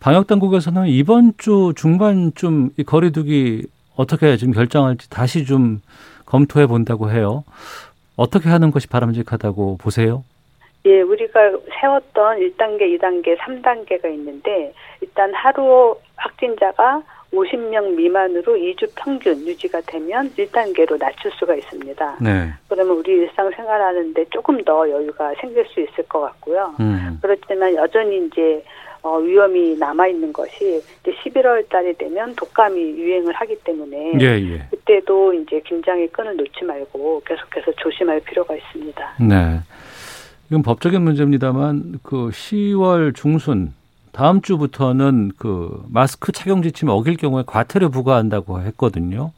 방역 0.00 0.26
당국에서는 0.26 0.88
이번 0.88 1.32
주 1.38 1.72
중반쯤 1.76 2.70
이 2.76 2.82
거리두기 2.82 3.66
어떻게 3.94 4.36
지금 4.36 4.52
결정할지 4.52 5.08
다시 5.08 5.44
좀 5.44 5.80
검토해 6.26 6.66
본다고 6.66 7.10
해요. 7.10 7.44
어떻게 8.16 8.48
하는 8.48 8.70
것이 8.72 8.88
바람직하다고 8.88 9.78
보세요? 9.78 10.24
예, 10.84 11.00
우리가 11.00 11.52
세웠던 11.80 12.38
1단계, 12.38 12.98
2단계, 12.98 13.36
3단계가 13.38 14.12
있는데 14.12 14.72
일단 15.00 15.32
하루 15.34 15.96
확진자가 16.16 17.02
50명 17.32 17.94
미만으로 17.94 18.56
2주 18.56 18.90
평균 18.94 19.46
유지가 19.46 19.80
되면 19.86 20.30
1단계로 20.30 20.98
낮출 20.98 21.30
수가 21.32 21.54
있습니다. 21.54 22.16
네. 22.20 22.50
그러면 22.68 22.96
우리 22.98 23.12
일상생활 23.12 23.80
하는데 23.80 24.24
조금 24.30 24.62
더 24.64 24.88
여유가 24.90 25.32
생길 25.40 25.64
수 25.66 25.80
있을 25.80 26.04
것 26.08 26.20
같고요. 26.20 26.74
음. 26.80 27.18
그렇지만 27.22 27.74
여전히 27.74 28.26
이제 28.26 28.62
어, 29.02 29.18
위험이 29.18 29.76
남아 29.78 30.08
있는 30.08 30.32
것이 30.32 30.80
이제 31.00 31.12
11월 31.24 31.68
달이 31.68 31.94
되면 31.94 32.34
독감이 32.36 32.80
유행을 32.80 33.32
하기 33.32 33.56
때문에 33.64 34.12
예, 34.20 34.26
예. 34.26 34.66
그때도 34.70 35.32
이제 35.34 35.60
긴장의 35.60 36.08
끈을 36.08 36.36
놓지 36.36 36.64
말고 36.64 37.22
계속해서 37.26 37.72
조심할 37.78 38.20
필요가 38.20 38.54
있습니다. 38.54 39.14
네. 39.28 39.58
이건 40.52 40.62
법적인 40.62 41.00
문제입니다만 41.00 42.00
그 42.02 42.28
10월 42.28 43.14
중순 43.14 43.72
다음 44.12 44.42
주부터는 44.42 45.30
그 45.38 45.82
마스크 45.88 46.30
착용 46.30 46.60
지침 46.60 46.90
어길 46.90 47.16
경우에 47.16 47.42
과태료 47.46 47.88
부과한다고 47.88 48.60
했거든요. 48.60 49.30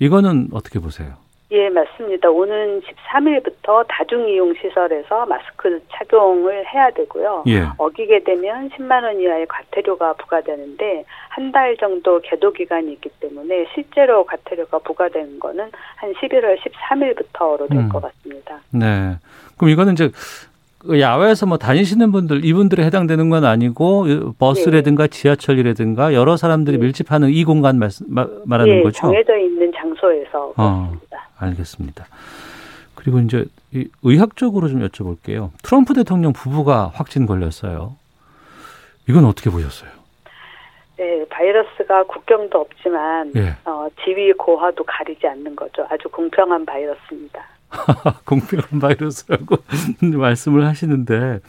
이거는 0.00 0.48
어떻게 0.52 0.80
보세요? 0.80 1.10
예, 1.52 1.68
맞습니다. 1.68 2.28
오는 2.30 2.80
13일부터 2.80 3.84
다중이용 3.86 4.54
시설에서 4.54 5.26
마스크 5.26 5.80
착용을 5.92 6.64
해야 6.74 6.90
되고요. 6.90 7.44
예. 7.46 7.66
어기게 7.78 8.24
되면 8.24 8.68
10만 8.70 9.04
원 9.04 9.20
이하의 9.20 9.46
과태료가 9.46 10.14
부과되는데 10.14 11.04
한 11.28 11.52
달 11.52 11.76
정도 11.76 12.20
계도 12.20 12.52
기간이 12.52 12.92
있기 12.94 13.10
때문에 13.20 13.66
실제로 13.74 14.24
과태료가 14.24 14.80
부과되는 14.80 15.38
거는 15.38 15.70
한 15.96 16.12
11월 16.14 16.58
13일부터로 16.58 17.68
될것 17.68 17.94
음. 17.94 18.00
같습니다. 18.00 18.60
네. 18.70 19.16
그럼 19.62 19.70
이거는 19.70 19.92
이제 19.92 20.10
그 20.80 21.00
야외에서 21.00 21.46
뭐 21.46 21.56
다니시는 21.56 22.10
분들 22.10 22.44
이분들에 22.44 22.84
해당되는 22.84 23.30
건 23.30 23.44
아니고 23.44 24.34
버스라든가 24.36 25.06
네. 25.06 25.08
지하철이라든가 25.08 26.14
여러 26.14 26.36
사람들이 26.36 26.78
네. 26.78 26.82
밀집하는 26.82 27.30
이 27.30 27.44
공간 27.44 27.78
말, 27.78 27.90
말하는 28.44 28.78
네, 28.78 28.82
거죠? 28.82 29.02
정해져 29.02 29.38
있는 29.38 29.70
장소에서 29.72 30.52
어, 30.56 30.92
알겠습니다. 31.38 32.06
그리고 32.96 33.20
이제 33.20 33.44
의학적으로 34.02 34.66
좀 34.68 34.84
여쭤볼게요. 34.84 35.50
트럼프 35.62 35.94
대통령 35.94 36.32
부부가 36.32 36.90
확진 36.92 37.26
걸렸어요. 37.26 37.94
이건 39.08 39.26
어떻게 39.26 39.48
보셨어요? 39.48 39.90
네, 40.96 41.24
바이러스가 41.30 42.02
국경도 42.02 42.58
없지만 42.58 43.30
예. 43.36 43.54
어, 43.64 43.86
지위 44.04 44.32
고하도 44.32 44.82
가리지 44.82 45.24
않는 45.24 45.54
거죠. 45.54 45.86
아주 45.88 46.08
공평한 46.08 46.66
바이러스입니다. 46.66 47.51
공평한 48.24 48.80
바이러스라고 48.80 49.56
말씀을 50.18 50.66
하시는데 50.66 51.40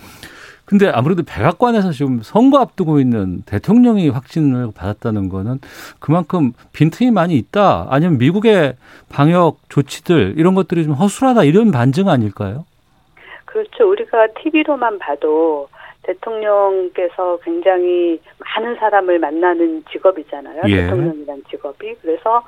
근데 0.66 0.88
아무래도 0.88 1.24
백악관에서 1.24 1.92
지금 1.92 2.22
선거 2.24 2.60
앞두고 2.60 3.00
있는 3.00 3.42
대통령이 3.46 4.10
확진을 4.10 4.70
받았다는 4.76 5.28
거는 5.30 5.60
그만큼 6.00 6.54
빈틈이 6.72 7.12
많이 7.12 7.36
있다. 7.36 7.88
아니면 7.90 8.18
미국의 8.18 8.76
방역 9.10 9.58
조치들 9.68 10.36
이런 10.38 10.56
것들이 10.56 10.86
좀 10.86 10.94
허술하다 10.94 11.44
이런 11.44 11.72
반증 11.72 12.08
아닐까요? 12.08 12.66
그렇죠. 13.46 13.90
우리가 13.90 14.28
TV로만 14.42 15.00
봐도 15.00 15.68
대통령께서 16.04 17.40
굉장히 17.44 18.20
많은 18.40 18.76
사람을 18.78 19.20
만나는 19.20 19.84
직업이잖아요. 19.92 20.64
예. 20.68 20.84
대통령이란 20.84 21.44
직업이. 21.50 21.96
그래서 22.02 22.44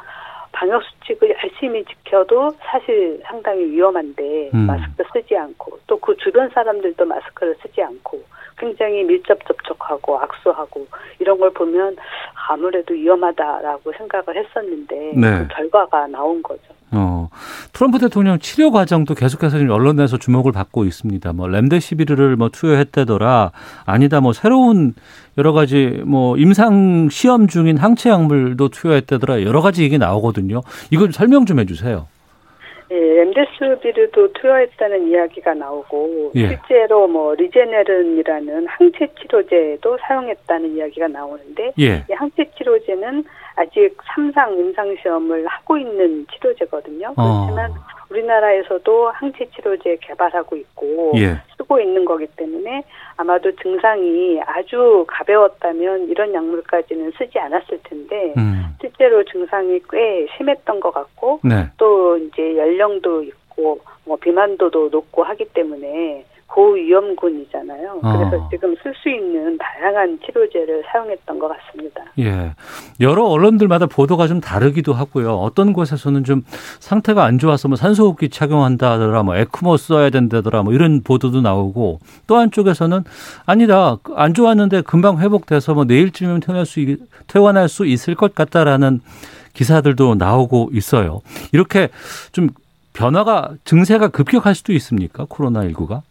방역 0.55 0.81
수칙을 0.83 1.35
열심히 1.43 1.83
지켜도 1.83 2.51
사실 2.61 3.21
상당히 3.25 3.65
위험한데 3.65 4.51
음. 4.53 4.59
마스크 4.67 5.03
쓰지 5.13 5.35
않고 5.35 5.79
또 5.87 5.99
그 6.05 6.15
주변 6.17 6.47
사람들도 6.49 7.03
마스크를 7.03 7.55
쓰지 7.63 7.81
않고 7.81 8.21
굉장히 8.57 9.03
밀접 9.03 9.43
접촉하고 9.47 10.19
악수하고 10.19 10.85
이런 11.19 11.39
걸 11.39 11.51
보면 11.51 11.97
아무래도 12.47 12.93
위험하다라고 12.93 13.91
생각을 13.93 14.35
했었는데 14.35 15.13
네. 15.15 15.39
그 15.39 15.47
결과가 15.55 16.07
나온 16.07 16.43
거죠. 16.43 16.74
어, 16.95 17.29
트럼프 17.73 17.99
대통령 17.99 18.39
치료 18.39 18.71
과정도 18.71 19.13
계속해서 19.13 19.57
지금 19.57 19.71
언론에서 19.71 20.17
주목을 20.17 20.51
받고 20.51 20.85
있습니다. 20.85 21.33
뭐 21.33 21.47
렘데시비르를 21.47 22.35
뭐 22.37 22.49
투여했다더라, 22.49 23.51
아니다 23.85 24.21
뭐 24.21 24.33
새로운 24.33 24.93
여러 25.37 25.51
가지 25.51 26.01
뭐 26.05 26.37
임상 26.37 27.09
시험 27.09 27.47
중인 27.47 27.77
항체 27.77 28.09
약물도 28.09 28.69
투여했다더라 28.69 29.43
여러 29.43 29.61
가지 29.61 29.83
얘기 29.83 29.97
나오거든요. 29.97 30.61
이걸 30.91 31.11
설명 31.11 31.45
좀 31.45 31.59
해주세요. 31.59 32.07
예, 32.91 32.95
렘데스비르도 32.95 34.33
투여했다는 34.33 35.07
이야기가 35.07 35.55
나오고 35.55 36.33
예. 36.35 36.49
실제로 36.49 37.07
뭐 37.07 37.33
리제네른이라는 37.33 38.67
항체 38.67 39.07
치료제도 39.19 39.97
사용했다는 40.01 40.75
이야기가 40.77 41.07
나오는데 41.07 41.73
예. 41.79 42.05
이 42.07 42.13
항체 42.13 42.51
치료제는 42.55 43.25
아직 43.55 43.95
3상 43.97 44.57
임상 44.59 44.95
시험을 45.01 45.47
하고 45.47 45.77
있는 45.77 46.25
치료제거든요. 46.33 47.13
어. 47.15 47.47
그렇지만 47.47 47.71
어. 47.71 47.95
우리나라에서도 48.09 49.09
항체 49.09 49.49
치료제 49.55 49.97
개발하고 50.01 50.55
있고 50.55 51.13
예. 51.17 51.41
쓰고 51.57 51.79
있는 51.79 52.05
거기 52.05 52.27
때문에 52.27 52.83
아마도 53.17 53.51
증상이 53.55 54.39
아주 54.45 55.05
가벼웠다면 55.07 56.09
이런 56.09 56.33
약물까지는 56.33 57.13
쓰지 57.17 57.39
않았을 57.39 57.79
텐데 57.83 58.33
음. 58.37 58.75
실제로 58.79 59.23
증상이 59.23 59.79
꽤 59.89 60.27
심했던 60.37 60.79
것 60.79 60.91
같고 60.91 61.39
네. 61.43 61.67
또 61.77 62.17
이제 62.17 62.57
연령도 62.57 63.23
있고 63.23 63.79
뭐 64.05 64.17
비만도도 64.17 64.89
높고 64.89 65.23
하기 65.23 65.45
때문에 65.45 66.25
고위험군이잖아요. 66.47 67.99
어. 68.01 68.17
그래서 68.17 68.49
지금 68.49 68.75
쓸 68.81 68.93
수 68.95 69.09
있는 69.09 69.57
다양한 69.57 70.19
치료제를 70.25 70.83
사용했던 70.91 71.39
것 71.39 71.49
같습니다. 71.49 72.01
예. 72.19 72.53
여러 72.99 73.25
언론들마다 73.25 73.87
보도가 73.87 74.27
좀 74.27 74.39
다르기도 74.39 74.93
하고요. 74.93 75.33
어떤 75.35 75.73
곳에서는 75.73 76.23
좀 76.23 76.43
상태가 76.79 77.25
안 77.25 77.39
좋아서 77.39 77.67
뭐 77.67 77.75
산소호흡기 77.75 78.29
착용한다더라, 78.29 79.23
뭐 79.23 79.35
에크모 79.35 79.77
써야 79.77 80.09
된다더라, 80.09 80.63
뭐 80.63 80.73
이런 80.73 81.01
보도도 81.03 81.41
나오고 81.41 81.99
또 82.27 82.37
한쪽에서는 82.37 83.03
아니다. 83.45 83.97
안 84.15 84.33
좋았는데 84.33 84.81
금방 84.81 85.19
회복돼서 85.19 85.73
뭐 85.73 85.83
내일쯤이면 85.85 86.39
퇴원할 86.41 86.65
수, 86.65 86.79
퇴원할 87.27 87.67
수 87.67 87.85
있을 87.85 88.15
것 88.15 88.33
같다라는 88.33 89.01
기사들도 89.53 90.15
나오고 90.15 90.69
있어요. 90.73 91.21
이렇게 91.51 91.89
좀 92.31 92.49
변화가 92.93 93.51
증세가 93.65 94.07
급격할 94.07 94.55
수도 94.55 94.71
있습니까? 94.73 95.25
코로나19가? 95.25 96.01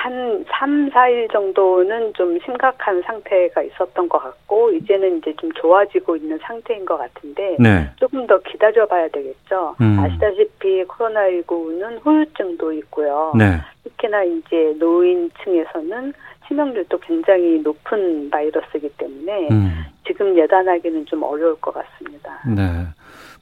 어, 0.00 0.10
한 0.10 0.44
3, 0.48 0.90
4일 0.90 1.30
정도는 1.30 2.14
좀 2.14 2.38
심각한 2.44 3.02
상태가 3.02 3.62
있었던 3.62 4.08
것 4.08 4.18
같고, 4.18 4.72
이제는 4.72 5.18
이제 5.18 5.34
좀 5.38 5.52
좋아지고 5.52 6.16
있는 6.16 6.38
상태인 6.42 6.84
것 6.84 6.96
같은데, 6.96 7.56
네. 7.58 7.90
조금 7.96 8.26
더 8.26 8.38
기다려 8.38 8.86
봐야 8.86 9.08
되겠죠. 9.08 9.76
음. 9.80 9.98
아시다시피 10.00 10.84
코로나19는 10.84 12.00
후유증도 12.02 12.72
있고요. 12.72 13.32
네. 13.36 13.58
특히나 13.84 14.24
이제 14.24 14.74
노인층에서는 14.78 16.12
치명률도 16.48 16.98
굉장히 16.98 17.60
높은 17.60 18.30
바이러스이기 18.30 18.88
때문에, 18.96 19.48
음. 19.50 19.84
지금 20.06 20.36
예단하기는 20.36 21.06
좀 21.06 21.22
어려울 21.22 21.60
것 21.60 21.74
같습니다. 21.74 22.40
네. 22.46 22.62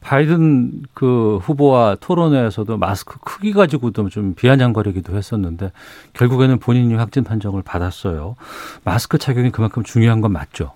바이든 0.01 0.83
그 0.95 1.39
후보와 1.39 1.97
토론회에서도 2.01 2.77
마스크 2.77 3.19
크기 3.21 3.53
가지고도 3.53 4.09
좀 4.09 4.35
비아냥거리기도 4.35 5.17
했었는데 5.17 5.73
결국에는 6.15 6.59
본인이 6.59 6.95
확진 6.95 7.25
판정을 7.25 7.63
받았어요. 7.65 8.37
마스크 8.85 9.19
착용이 9.19 9.51
그만큼 9.51 9.83
중요한 9.83 10.21
건 10.21 10.33
맞죠? 10.33 10.73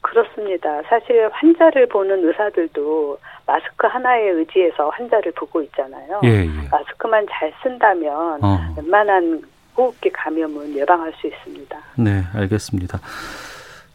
그렇습니다. 0.00 0.82
사실 0.88 1.28
환자를 1.32 1.88
보는 1.88 2.28
의사들도 2.28 3.18
마스크 3.46 3.86
하나에 3.86 4.28
의지해서 4.28 4.88
환자를 4.90 5.32
보고 5.32 5.62
있잖아요. 5.62 6.20
예, 6.24 6.44
예. 6.44 6.68
마스크만 6.70 7.26
잘 7.30 7.52
쓴다면 7.62 8.44
어. 8.44 8.58
웬만한 8.76 9.42
호흡기 9.76 10.10
감염은 10.10 10.76
예방할 10.76 11.12
수 11.14 11.26
있습니다. 11.26 11.76
네, 11.98 12.22
알겠습니다. 12.34 13.00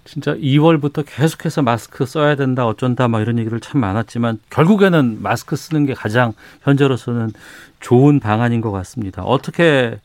진짜 0.09 0.33
2월부터 0.33 1.03
계속해서 1.05 1.61
마스크 1.61 2.03
써야 2.07 2.33
된다 2.33 2.65
어쩐다 2.65 3.07
막 3.07 3.21
이런 3.21 3.37
얘기를 3.37 3.59
참 3.59 3.79
많았지만 3.79 4.39
결국에는 4.49 5.21
마스크 5.21 5.55
쓰는 5.55 5.85
게 5.85 5.93
가장 5.93 6.33
현재로서는 6.63 7.29
좋은 7.79 8.19
방안인 8.19 8.59
것 8.59 8.71
같습니다. 8.71 9.21
어떻게 9.21 9.99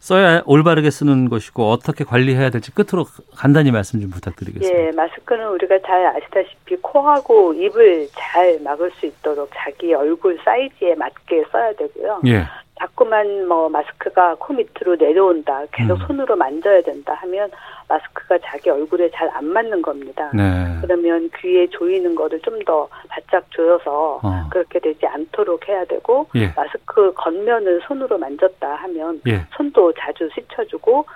써야 0.00 0.42
올바르게 0.46 0.90
쓰는 0.90 1.28
것이고 1.28 1.70
어떻게 1.70 2.02
관리해야 2.02 2.50
될지 2.50 2.72
끝으로 2.72 3.06
간단히 3.36 3.70
말씀 3.70 4.00
좀 4.00 4.10
부탁드리겠습니다. 4.10 4.80
예, 4.80 4.90
마스크는 4.90 5.46
우리가 5.50 5.78
잘 5.86 6.06
아시다시피 6.06 6.74
코하고 6.82 7.54
입을 7.54 8.08
잘 8.14 8.58
막을 8.64 8.90
수 8.98 9.06
있도록 9.06 9.48
자기 9.54 9.94
얼굴 9.94 10.40
사이즈에 10.44 10.96
맞게 10.96 11.44
써야 11.52 11.72
되고요. 11.74 12.22
예. 12.26 12.46
자꾸만 12.78 13.48
뭐 13.48 13.68
마스크가 13.68 14.34
코 14.38 14.52
밑으로 14.52 14.96
내려온다, 14.96 15.64
계속 15.72 15.94
음. 16.00 16.06
손으로 16.06 16.36
만져야 16.36 16.82
된다 16.82 17.14
하면 17.22 17.50
마스크가 17.88 18.38
자기 18.44 18.68
얼굴에 18.70 19.10
잘 19.10 19.26
안 19.36 19.44
맞는 19.46 19.82
겁니다. 19.82 20.30
네. 20.34 20.42
그러면 20.80 21.30
귀에 21.40 21.66
조이는 21.68 22.14
거를 22.14 22.40
좀 22.40 22.56
더 22.66 22.88
바짝 23.08 23.48
조여서 23.50 24.20
어. 24.22 24.48
그렇게 24.50 24.80
되지 24.80 25.06
않도록 25.06 25.68
해야 25.68 25.84
되고 25.84 26.26
예. 26.34 26.52
마스크 26.56 27.12
겉면을 27.14 27.80
손으로 27.86 28.18
만졌다 28.18 28.74
하면 28.74 29.20
예. 29.28 29.46
손도 29.56 29.92
자주 29.92 30.28
씻어주고 30.34 31.06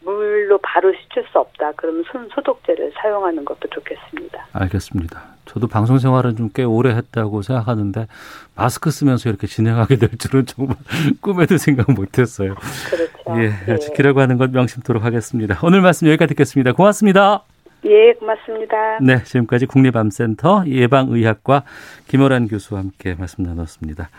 물로 0.00 0.58
바로 0.62 0.92
씻을 0.92 1.26
수 1.30 1.38
없다. 1.38 1.72
그러면 1.76 2.04
손 2.10 2.28
소독제를 2.34 2.92
사용하는 3.00 3.44
것도 3.44 3.68
좋겠습니다. 3.70 4.46
알겠습니다. 4.52 5.22
저도 5.44 5.66
방송 5.66 5.98
생활은 5.98 6.36
좀 6.36 6.48
꽤 6.54 6.62
오래 6.64 6.94
했다고 6.94 7.42
생각하는데 7.42 8.06
마스크 8.54 8.90
쓰면서 8.90 9.28
이렇게 9.28 9.46
진행하게 9.46 9.96
될 9.96 10.10
줄은 10.18 10.46
정말 10.46 10.76
꿈에도 11.20 11.56
생각 11.58 11.90
못했어요. 11.92 12.54
그렇죠. 12.90 13.42
예, 13.42 13.52
네. 13.66 13.78
지키라고 13.78 14.20
하는 14.20 14.38
것 14.38 14.50
명심토록 14.50 15.04
하겠습니다. 15.04 15.58
오늘 15.62 15.80
말씀 15.80 16.08
여기까지 16.08 16.34
듣겠습니다. 16.34 16.72
고맙습니다. 16.72 17.44
예, 17.84 18.12
고맙습니다. 18.14 18.98
네, 19.00 19.22
지금까지 19.22 19.66
국립암센터 19.66 20.64
예방의학과 20.66 21.62
김호란 22.08 22.48
교수와 22.48 22.80
함께 22.80 23.14
말씀 23.14 23.44
나눴습니다. 23.44 24.10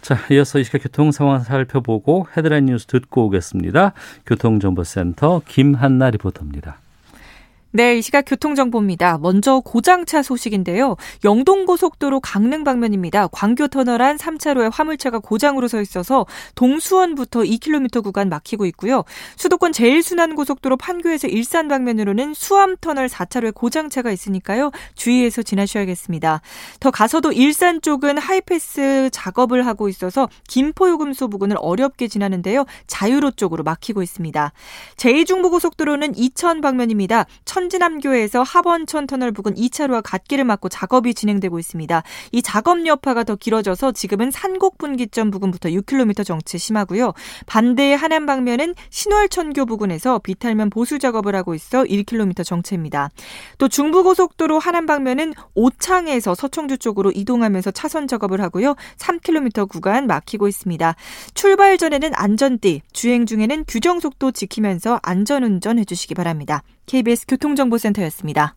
자, 0.00 0.16
이어서 0.32 0.58
이 0.58 0.64
시각 0.64 0.82
교통 0.82 1.12
상황 1.12 1.40
살펴보고 1.40 2.26
헤드라인 2.36 2.66
뉴스 2.66 2.86
듣고 2.86 3.26
오겠습니다. 3.26 3.92
교통정보센터 4.26 5.42
김한나 5.46 6.10
리포터입니다. 6.10 6.78
네, 7.76 7.98
이 7.98 8.02
시각 8.02 8.22
교통정보입니다. 8.28 9.18
먼저 9.18 9.58
고장차 9.58 10.22
소식인데요. 10.22 10.94
영동고속도로 11.24 12.20
강릉 12.20 12.62
방면입니다. 12.62 13.26
광교터널 13.26 14.00
안 14.00 14.16
3차로에 14.16 14.70
화물차가 14.72 15.18
고장으로 15.18 15.66
서 15.66 15.80
있어서 15.80 16.24
동수원부터 16.54 17.40
2km 17.40 18.04
구간 18.04 18.28
막히고 18.28 18.64
있고요. 18.66 19.02
수도권 19.34 19.72
제일순환고속도로 19.72 20.76
판교에서 20.76 21.26
일산 21.26 21.66
방면으로는 21.66 22.34
수암터널 22.34 23.08
4차로에 23.08 23.52
고장차가 23.52 24.12
있으니까요. 24.12 24.70
주의해서 24.94 25.42
지나셔야겠습니다. 25.42 26.42
더 26.78 26.90
가서도 26.92 27.32
일산 27.32 27.82
쪽은 27.82 28.18
하이패스 28.18 29.10
작업을 29.10 29.66
하고 29.66 29.88
있어서 29.88 30.28
김포요금소 30.46 31.26
부근을 31.26 31.56
어렵게 31.58 32.06
지나는데요. 32.06 32.66
자유로 32.86 33.32
쪽으로 33.32 33.64
막히고 33.64 34.00
있습니다. 34.00 34.52
제2중부고속도로는 34.96 36.12
이천 36.16 36.60
방면입니다. 36.60 37.26
천 37.44 37.63
진암교에서 37.68 38.42
하번천 38.42 39.06
터널 39.06 39.32
부근 39.32 39.54
2차로와 39.54 40.02
갓길을 40.02 40.44
막고 40.44 40.68
작업이 40.68 41.14
진행되고 41.14 41.58
있습니다. 41.58 42.02
이 42.32 42.42
작업 42.42 42.86
여파가 42.86 43.24
더 43.24 43.36
길어져서 43.36 43.92
지금은 43.92 44.30
산곡 44.30 44.78
분기점 44.78 45.30
부근부터 45.30 45.68
6km 45.70 46.24
정체 46.24 46.58
심하고요. 46.58 47.12
반대의 47.46 47.96
하남 47.96 48.26
방면은 48.26 48.74
신월천교 48.90 49.66
부근에서 49.66 50.18
비탈면 50.18 50.70
보수 50.70 50.98
작업을 50.98 51.34
하고 51.34 51.54
있어 51.54 51.84
1km 51.84 52.44
정체입니다. 52.44 53.10
또 53.58 53.68
중부고속도로 53.68 54.58
하남 54.58 54.86
방면은 54.86 55.34
오창에서 55.54 56.34
서청주 56.34 56.78
쪽으로 56.78 57.12
이동하면서 57.14 57.70
차선 57.70 58.06
작업을 58.08 58.40
하고요. 58.40 58.74
3km 58.98 59.68
구간 59.68 60.06
막히고 60.06 60.48
있습니다. 60.48 60.94
출발 61.34 61.78
전에는 61.78 62.10
안전띠, 62.14 62.82
주행 62.92 63.26
중에는 63.26 63.64
규정 63.66 64.00
속도 64.00 64.30
지키면서 64.30 65.00
안전 65.02 65.44
운전 65.44 65.78
해 65.78 65.84
주시기 65.84 66.14
바랍니다. 66.14 66.62
KBS 66.86 67.26
교통정보센터였습니다. 67.26 68.54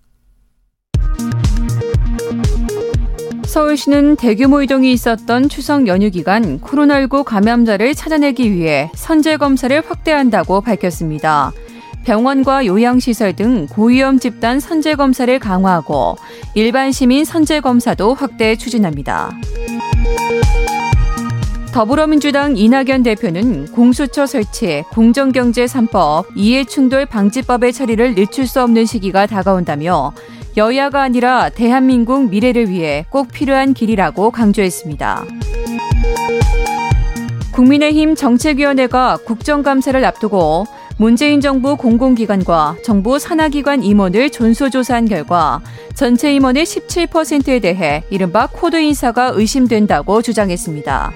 서울시는 3.45 4.17
대규모 4.17 4.61
이동이 4.61 4.91
있었던 4.91 5.49
추석 5.49 5.87
연휴 5.87 6.11
기간 6.11 6.59
코로나19 6.59 7.23
감염자를 7.23 7.95
찾아내기 7.95 8.51
위해 8.51 8.91
선제 8.93 9.37
검사를 9.37 9.81
확대한다고 9.81 10.61
밝혔습니다. 10.61 11.53
병원과 12.03 12.65
요양시설 12.65 13.35
등 13.35 13.67
고위험 13.67 14.19
집단 14.19 14.59
선제 14.59 14.95
검사를 14.95 15.39
강화하고 15.39 16.17
일반 16.55 16.91
시민 16.91 17.25
선제 17.25 17.61
검사도 17.61 18.13
확대 18.13 18.55
추진합니다. 18.55 19.31
더불어민주당 21.77 22.57
이낙연 22.57 23.03
대표는 23.03 23.67
공수처 23.67 24.25
설치, 24.25 24.83
공정경제 24.93 25.65
3법, 25.65 26.25
이해충돌 26.35 27.05
방지법의 27.05 27.71
처리를 27.71 28.15
늦출 28.15 28.47
수 28.47 28.63
없는 28.63 28.87
시기가 28.87 29.27
다가온다며 29.27 30.11
여야가 30.57 31.03
아니라 31.03 31.49
대한민국 31.49 32.31
미래를 32.31 32.71
위해 32.71 33.05
꼭 33.11 33.31
필요한 33.31 33.75
길이라고 33.75 34.31
강조했습니다. 34.31 35.25
국민의힘 37.51 38.15
정책위원회가 38.15 39.17
국정감사를 39.17 40.03
앞두고 40.03 40.65
문재인 40.97 41.41
정부 41.41 41.77
공공기관과 41.77 42.77
정부 42.83 43.19
산하기관 43.19 43.83
임원을 43.83 44.31
전수조사한 44.31 45.07
결과 45.07 45.61
전체 45.93 46.33
임원의 46.33 46.65
17%에 46.65 47.59
대해 47.59 48.03
이른바 48.09 48.47
코드 48.51 48.77
인사가 48.77 49.31
의심된다고 49.35 50.23
주장했습니다. 50.23 51.13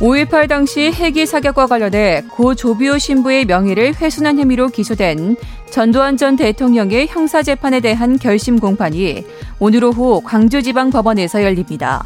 5.18 0.00 0.48
당시 0.48 0.90
헬기 0.90 1.26
사격과 1.26 1.66
관련해 1.66 2.24
고 2.30 2.54
조비오 2.54 2.96
신부의 2.96 3.44
명예를 3.44 3.94
훼손한 3.94 4.38
혐의로 4.38 4.68
기소된 4.68 5.36
전두환 5.70 6.16
전 6.16 6.36
대통령의 6.36 7.06
형사재판에 7.06 7.80
대한 7.80 8.18
결심 8.18 8.58
공판이 8.58 9.26
오늘 9.58 9.84
오후 9.84 10.22
광주지방법원에서 10.24 11.42
열립니다. 11.42 12.02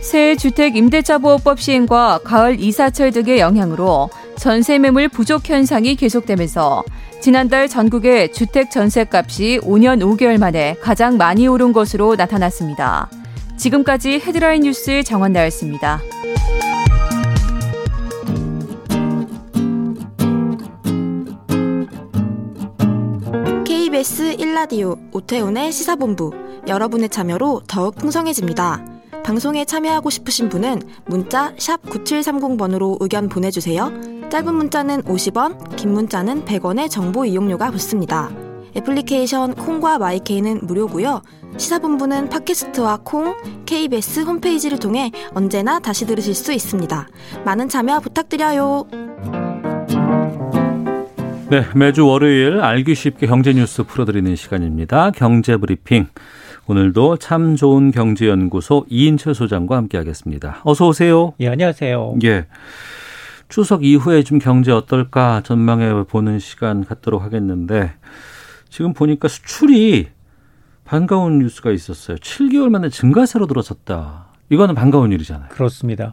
새 0.00 0.34
주택 0.34 0.74
임대차 0.76 1.18
보호법 1.18 1.60
시행과 1.60 2.20
가을 2.24 2.60
이사철 2.60 3.12
등의 3.12 3.38
영향으로 3.38 4.10
전세 4.36 4.80
매물 4.80 5.08
부족 5.08 5.48
현상이 5.48 5.94
계속되면서 5.94 6.82
지난달 7.20 7.68
전국의 7.68 8.32
주택 8.32 8.72
전세값이 8.72 9.60
5년 9.62 10.02
5개월 10.02 10.38
만에 10.38 10.76
가장 10.82 11.16
많이 11.16 11.46
오른 11.46 11.72
것으로 11.72 12.16
나타났습니다. 12.16 13.08
지금까지 13.56 14.20
헤드라인 14.20 14.62
뉴스 14.62 15.02
정원 15.02 15.32
나였습니다. 15.32 16.00
1라디오 24.36 24.98
오태훈의 25.12 25.72
시사본부 25.72 26.32
여러분의 26.68 27.08
참여로 27.08 27.62
더욱 27.66 27.96
풍성해집니다. 27.96 28.84
방송에 29.24 29.64
참여하고 29.64 30.10
싶으신 30.10 30.48
분은 30.48 30.82
문자 31.06 31.52
9730번으로 31.56 32.96
의견 33.00 33.28
보내주세요. 33.28 33.90
짧은 34.30 34.54
문자는 34.54 35.02
50원, 35.02 35.76
긴 35.76 35.92
문자는 35.92 36.44
100원의 36.44 36.90
정보 36.90 37.24
이용료가 37.24 37.70
붙습니다. 37.70 38.45
애플리케이션 38.76 39.54
콩과 39.54 39.98
마이케이는 39.98 40.60
무료고요. 40.62 41.22
시사본부는 41.56 42.28
팟캐스트와 42.28 43.00
콩, 43.04 43.34
KBS 43.64 44.20
홈페이지를 44.20 44.78
통해 44.78 45.10
언제나 45.34 45.78
다시 45.78 46.06
들으실 46.06 46.34
수 46.34 46.52
있습니다. 46.52 47.08
많은 47.44 47.68
참여 47.68 48.00
부탁드려요. 48.00 48.86
네, 51.48 51.64
매주 51.74 52.06
월요일 52.06 52.60
알기 52.60 52.94
쉽게 52.94 53.26
경제 53.26 53.52
뉴스 53.52 53.82
풀어드리는 53.84 54.36
시간입니다. 54.36 55.10
경제 55.12 55.56
브리핑. 55.56 56.08
오늘도 56.66 57.18
참 57.18 57.54
좋은 57.56 57.92
경제연구소 57.92 58.86
이인철 58.90 59.34
소장과 59.34 59.76
함께하겠습니다. 59.76 60.60
어서 60.64 60.88
오세요. 60.88 61.32
예, 61.40 61.48
안녕하세요. 61.48 62.16
예. 62.24 62.46
추석 63.48 63.84
이후에 63.84 64.24
좀 64.24 64.40
경제 64.40 64.72
어떨까 64.72 65.40
전망해 65.44 65.92
보는 66.04 66.40
시간 66.40 66.84
갖도록 66.84 67.22
하겠는데 67.22 67.94
지금 68.76 68.92
보니까 68.92 69.26
수출이 69.26 70.08
반가운 70.84 71.38
뉴스가 71.38 71.70
있었어요. 71.70 72.18
7개월 72.18 72.68
만에 72.68 72.90
증가세로 72.90 73.46
들어섰다. 73.46 74.26
이거는 74.50 74.74
반가운 74.74 75.12
일이잖아요. 75.12 75.48
그렇습니다. 75.48 76.12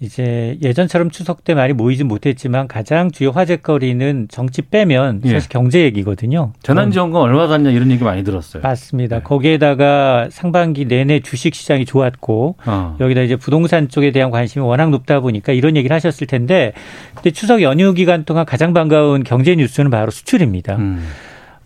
이제 0.00 0.58
예전처럼 0.64 1.10
추석 1.10 1.44
때 1.44 1.54
많이 1.54 1.72
모이진 1.72 2.08
못했지만 2.08 2.66
가장 2.66 3.12
주요 3.12 3.30
화제거리는 3.30 4.26
정치 4.28 4.62
빼면 4.62 5.20
예. 5.26 5.30
사실 5.30 5.48
예. 5.48 5.52
경제 5.52 5.82
얘기거든요. 5.84 6.52
재난지원금 6.62 7.20
얼마 7.20 7.46
받냐 7.46 7.70
이런 7.70 7.92
얘기 7.92 8.02
많이 8.02 8.24
들었어요. 8.24 8.64
맞습니다. 8.64 9.18
네. 9.18 9.22
거기에다가 9.22 10.26
상반기 10.32 10.86
내내 10.86 11.20
주식 11.20 11.54
시장이 11.54 11.84
좋았고 11.84 12.56
어. 12.66 12.96
여기다 12.98 13.20
이제 13.20 13.36
부동산 13.36 13.88
쪽에 13.88 14.10
대한 14.10 14.32
관심이 14.32 14.64
워낙 14.64 14.90
높다 14.90 15.20
보니까 15.20 15.52
이런 15.52 15.76
얘기를 15.76 15.94
하셨을 15.94 16.26
텐데 16.26 16.72
근데 17.14 17.30
추석 17.30 17.62
연휴 17.62 17.94
기간 17.94 18.24
동안 18.24 18.44
가장 18.44 18.72
반가운 18.72 19.22
경제 19.22 19.54
뉴스는 19.54 19.92
바로 19.92 20.10
수출입니다. 20.10 20.76
음. 20.78 21.06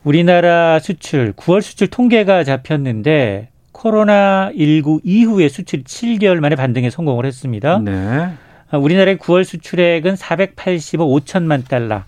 우리나라 0.05 0.79
수출 0.79 1.33
9월 1.33 1.61
수출 1.61 1.89
통계가 1.89 2.45
잡혔는데 2.45 3.49
코로나 3.73 4.51
19 4.57 5.01
이후에 5.05 5.49
수출이 5.49 5.85
7개월 5.85 6.41
만에 6.41 6.57
반등에 6.57 6.91
성공을 6.91 7.27
했습니다. 7.27 7.79
네. 7.79 8.29
아, 8.71 8.77
우리나라의 8.79 9.17
9월 9.19 9.45
수출액은 9.45 10.15
480억 10.15 11.25
5천만 11.25 11.67
달러. 11.67 12.03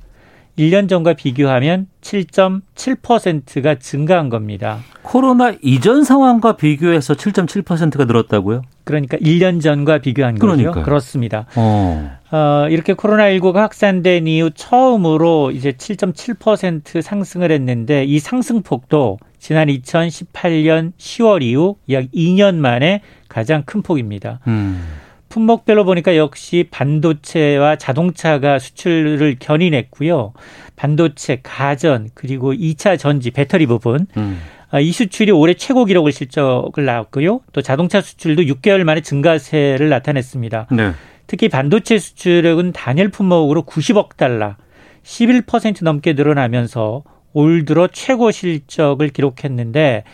1년 0.58 0.88
전과 0.88 1.14
비교하면 1.14 1.86
7.7%가 2.02 3.76
증가한 3.76 4.28
겁니다. 4.28 4.80
코로나 5.02 5.54
이전 5.62 6.04
상황과 6.04 6.56
비교해서 6.56 7.14
7.7%가 7.14 8.04
늘었다고요? 8.04 8.62
그러니까 8.84 9.16
1년 9.18 9.60
전과 9.60 9.98
비교한 9.98 10.38
그러니까요. 10.38 10.72
거죠. 10.72 10.84
그렇습니다. 10.84 11.46
어. 11.56 12.10
어, 12.30 12.66
이렇게 12.70 12.94
코로나19가 12.94 13.56
확산된 13.56 14.26
이후 14.26 14.50
처음으로 14.54 15.50
이제 15.50 15.72
7.7% 15.72 17.02
상승을 17.02 17.50
했는데 17.50 18.04
이 18.04 18.18
상승폭도 18.18 19.18
지난 19.38 19.68
2018년 19.68 20.92
10월 20.96 21.42
이후 21.42 21.76
약 21.90 22.06
2년 22.14 22.56
만에 22.56 23.02
가장 23.28 23.62
큰 23.64 23.82
폭입니다. 23.82 24.40
음. 24.46 24.82
품목별로 25.28 25.84
보니까 25.84 26.16
역시 26.16 26.68
반도체와 26.70 27.76
자동차가 27.76 28.58
수출을 28.58 29.36
견인했고요. 29.38 30.34
반도체, 30.76 31.40
가전, 31.42 32.10
그리고 32.12 32.52
2차 32.52 32.98
전지, 32.98 33.30
배터리 33.30 33.64
부분. 33.64 34.06
음. 34.18 34.38
아, 34.72 34.80
이 34.80 34.90
수출이 34.90 35.30
올해 35.30 35.52
최고 35.52 35.84
기록을 35.84 36.12
실적을 36.12 36.86
나왔고요. 36.86 37.40
또 37.52 37.60
자동차 37.60 38.00
수출도 38.00 38.44
6개월 38.44 38.84
만에 38.84 39.02
증가세를 39.02 39.90
나타냈습니다. 39.90 40.68
네. 40.72 40.92
특히 41.26 41.50
반도체 41.50 41.98
수출액은 41.98 42.72
단일 42.72 43.10
품목으로 43.10 43.64
90억 43.64 44.16
달러, 44.16 44.56
11% 45.04 45.84
넘게 45.84 46.14
늘어나면서 46.14 47.04
올 47.34 47.64
들어 47.66 47.86
최고 47.86 48.30
실적을 48.30 49.10
기록했는데 49.10 50.04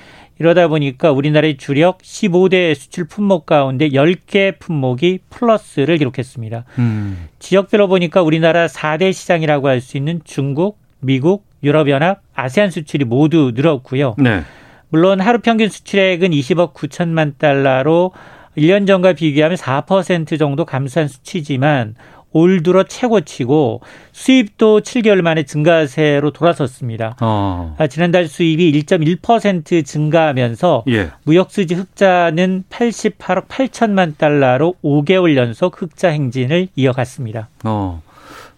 이러다 0.41 0.69
보니까 0.69 1.13
우리나라의 1.13 1.57
주력 1.57 1.99
15대 1.99 2.75
수출 2.75 3.05
품목 3.07 3.47
가운데 3.47 3.89
10개 3.91 4.59
품목이 4.59 5.21
플러스를 5.31 5.99
기록했습니다. 5.99 6.65
음. 6.79 7.29
지역별로 7.39 7.87
보니까 7.89 8.23
우리나라 8.23 8.67
4대 8.67 9.13
시장이라고 9.13 9.69
할 9.69 9.81
수 9.81 9.97
있는 9.97 10.21
중국, 10.25 10.79
미국, 11.01 11.48
유럽연합, 11.63 12.21
아세안 12.35 12.71
수출이 12.71 13.05
모두 13.05 13.53
늘었고요. 13.55 14.15
네. 14.19 14.43
물론 14.91 15.21
하루 15.21 15.41
평균 15.41 15.69
수출액은 15.69 16.31
20억 16.31 16.73
9천만 16.73 17.37
달러로 17.39 18.13
1년 18.57 18.87
전과 18.87 19.13
비교하면 19.13 19.57
4% 19.57 20.39
정도 20.39 20.65
감소한 20.65 21.09
수치지만 21.09 21.95
올 22.33 22.63
들어 22.63 22.83
최고치고 22.83 23.81
수입도 24.13 24.81
7개월 24.81 25.23
만에 25.23 25.45
증가세로 25.45 26.31
돌아섰습니다. 26.33 27.17
어. 27.21 27.75
아, 27.79 27.87
지난달 27.87 28.27
수입이 28.27 28.71
1.1% 28.73 29.85
증가하면서 29.85 30.85
예. 30.89 31.11
무역수지 31.25 31.75
흑자는 31.75 32.65
88억 32.69 33.49
8천만 33.49 34.17
달러로 34.19 34.75
5개월 34.85 35.37
연속 35.37 35.81
흑자 35.81 36.09
행진을 36.09 36.69
이어갔습니다. 36.77 37.49
어. 37.65 38.03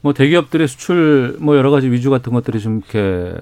뭐 0.03 0.13
대기업들의 0.13 0.67
수출 0.69 1.37
뭐 1.41 1.57
여러 1.57 1.71
가지 1.71 1.91
위주 1.91 2.11
같은 2.11 2.33
것들이 2.33 2.61
좀 2.61 2.79
이렇게 2.79 3.35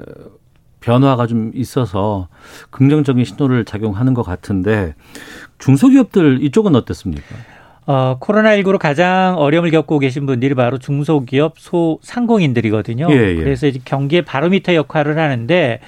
변화가 0.81 1.27
좀 1.27 1.51
있어서 1.55 2.29
긍정적인 2.71 3.25
신호를 3.25 3.65
작용하는 3.65 4.15
것 4.15 4.23
같은데 4.23 4.95
중소기업들 5.59 6.43
이쪽은 6.43 6.75
어땠습니까? 6.77 7.25
어, 7.87 8.19
코로나19로 8.21 8.79
가장 8.79 9.37
어려움을 9.39 9.71
겪고 9.71 9.99
계신 9.99 10.27
분들이 10.27 10.55
바로 10.55 10.79
중소기업 10.79 11.55
소상공인들이거든요. 11.59 13.07
예, 13.11 13.15
예. 13.15 13.35
그래서 13.37 13.67
이제 13.67 13.81
경기의 13.85 14.23
바로미터 14.23 14.75
역할을 14.75 15.19
하는데 15.19 15.81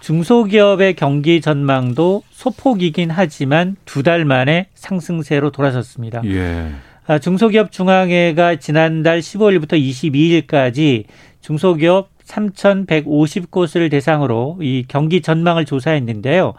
중소기업의 0.00 0.94
경기 0.94 1.40
전망도 1.40 2.22
소폭이긴 2.30 3.10
하지만 3.10 3.76
두 3.86 4.02
달 4.02 4.24
만에 4.24 4.68
상승세로 4.74 5.50
돌아섰습니다. 5.50 6.22
예. 6.26 6.70
아, 7.06 7.18
중소기업 7.18 7.70
중앙회가 7.70 8.56
지난달 8.56 9.20
15일부터 9.20 9.80
22일까지 9.80 11.04
중소기업 11.40 12.10
3,150곳을 12.24 13.90
대상으로 13.90 14.58
이 14.60 14.84
경기 14.88 15.20
전망을 15.20 15.64
조사했는데요. 15.64 16.54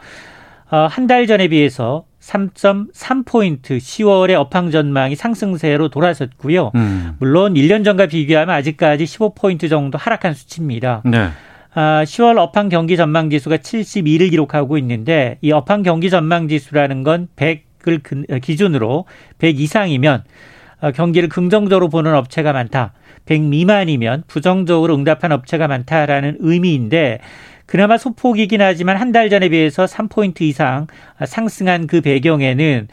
어, 0.69 0.87
한달 0.89 1.27
전에 1.27 1.49
비해서 1.49 2.05
3.3포인트 2.21 3.77
10월의 3.77 4.35
업황 4.35 4.71
전망이 4.71 5.15
상승세로 5.15 5.89
돌아섰고요. 5.89 6.71
음. 6.75 7.15
물론 7.19 7.53
1년 7.53 7.83
전과 7.85 8.07
비교하면 8.07 8.55
아직까지 8.55 9.05
15포인트 9.05 9.69
정도 9.69 9.97
하락한 9.97 10.33
수치입니다. 10.33 11.03
네. 11.05 11.29
아, 11.73 12.03
10월 12.05 12.37
업황 12.37 12.69
경기 12.69 12.97
전망 12.97 13.29
지수가 13.29 13.57
72를 13.57 14.29
기록하고 14.29 14.77
있는데 14.79 15.37
이 15.41 15.51
업황 15.51 15.83
경기 15.83 16.09
전망 16.09 16.47
지수라는 16.47 17.03
건 17.03 17.27
100 17.35 17.66
을 17.87 18.01
기준으로 18.39 19.05
100 19.39 19.59
이상이면 19.59 20.23
어, 20.81 20.91
경기를 20.91 21.29
긍정적으로 21.29 21.89
보는 21.89 22.13
업체가 22.13 22.53
많다. 22.53 22.93
100 23.25 23.41
미만이면 23.41 24.23
부정적으로 24.27 24.95
응답한 24.95 25.31
업체가 25.31 25.67
많다라는 25.67 26.37
의미인데 26.39 27.19
그나마 27.65 27.97
소폭이긴 27.97 28.61
하지만 28.61 28.97
한 28.97 29.11
달 29.11 29.29
전에 29.29 29.49
비해서 29.49 29.85
3포인트 29.85 30.41
이상 30.41 30.87
상승한 31.25 31.87
그 31.87 32.01
배경에는 32.01 32.87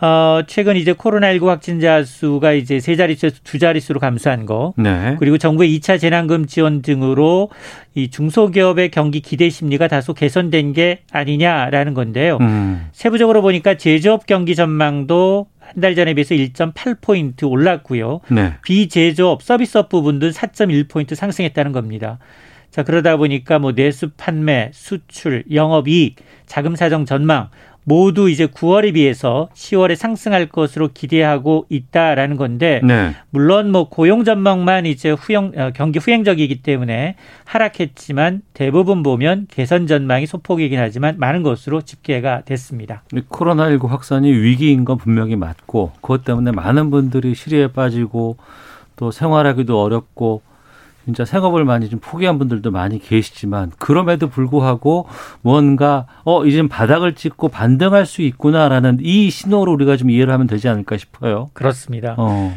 어, 0.00 0.42
최근 0.46 0.76
이제 0.76 0.92
코로나19 0.94 1.46
확진자 1.46 2.02
수가 2.04 2.52
이제 2.52 2.80
세 2.80 2.96
자릿수에서 2.96 3.36
두 3.44 3.58
자릿수로 3.58 4.00
감소한 4.00 4.46
거. 4.46 4.72
네. 4.76 5.16
그리고 5.18 5.36
정부의 5.36 5.78
2차 5.78 6.00
재난금 6.00 6.46
지원 6.46 6.80
등으로 6.82 7.50
이 7.94 8.08
중소기업의 8.08 8.90
경기 8.90 9.20
기대 9.20 9.50
심리가 9.50 9.88
다소 9.88 10.14
개선된 10.14 10.72
게 10.72 11.00
아니냐라는 11.12 11.94
건데요. 11.94 12.38
음. 12.40 12.88
세부적으로 12.92 13.42
보니까 13.42 13.76
제조업 13.76 14.26
경기 14.26 14.54
전망도 14.54 15.46
한 15.58 15.80
달 15.80 15.94
전에 15.94 16.14
비해서 16.14 16.34
1.8포인트 16.34 17.48
올랐고요. 17.48 18.20
네. 18.28 18.54
비제조업 18.64 19.40
서비스업 19.42 19.88
부분도 19.88 20.30
4.1포인트 20.30 21.14
상승했다는 21.14 21.70
겁니다. 21.70 22.18
자, 22.72 22.82
그러다 22.82 23.16
보니까 23.16 23.58
뭐 23.60 23.72
내수 23.72 24.10
판매, 24.16 24.70
수출, 24.72 25.44
영업 25.52 25.86
이익, 25.86 26.16
자금 26.46 26.74
사정 26.74 27.04
전망 27.04 27.50
모두 27.84 28.28
이제 28.28 28.46
9월에 28.46 28.94
비해서 28.94 29.48
10월에 29.54 29.96
상승할 29.96 30.46
것으로 30.46 30.90
기대하고 30.92 31.66
있다라는 31.68 32.36
건데 32.36 32.80
네. 32.84 33.14
물론 33.30 33.72
뭐 33.72 33.88
고용 33.88 34.24
전망만 34.24 34.86
이제 34.86 35.10
후영 35.10 35.52
어, 35.56 35.70
경기 35.74 35.98
후행적이기 35.98 36.62
때문에 36.62 37.16
하락했지만 37.44 38.42
대부분 38.54 39.02
보면 39.02 39.46
개선 39.50 39.86
전망이 39.86 40.26
소폭이긴 40.26 40.78
하지만 40.78 41.16
많은 41.18 41.42
것으로 41.42 41.82
집계가 41.82 42.42
됐습니다. 42.44 43.02
코로나19 43.12 43.88
확산이 43.88 44.32
위기인 44.32 44.84
건 44.84 44.98
분명히 44.98 45.36
맞고 45.36 45.92
그것 46.00 46.24
때문에 46.24 46.52
많은 46.52 46.90
분들이 46.90 47.34
시리에 47.34 47.68
빠지고 47.68 48.36
또 48.96 49.10
생활하기도 49.10 49.80
어렵고 49.80 50.42
진짜 51.04 51.24
생업을 51.24 51.64
많이 51.64 51.88
좀 51.88 51.98
포기한 52.00 52.38
분들도 52.38 52.70
많이 52.70 52.98
계시지만 52.98 53.72
그럼에도 53.78 54.28
불구하고 54.28 55.06
뭔가 55.42 56.06
어 56.24 56.44
이젠 56.44 56.68
바닥을 56.68 57.14
찍고 57.14 57.48
반등할 57.48 58.06
수 58.06 58.22
있구나라는 58.22 58.98
이 59.00 59.30
신호로 59.30 59.72
우리가 59.72 59.96
좀 59.96 60.10
이해를 60.10 60.32
하면 60.32 60.46
되지 60.46 60.68
않을까 60.68 60.96
싶어요. 60.96 61.50
그렇습니다. 61.52 62.14
어. 62.18 62.54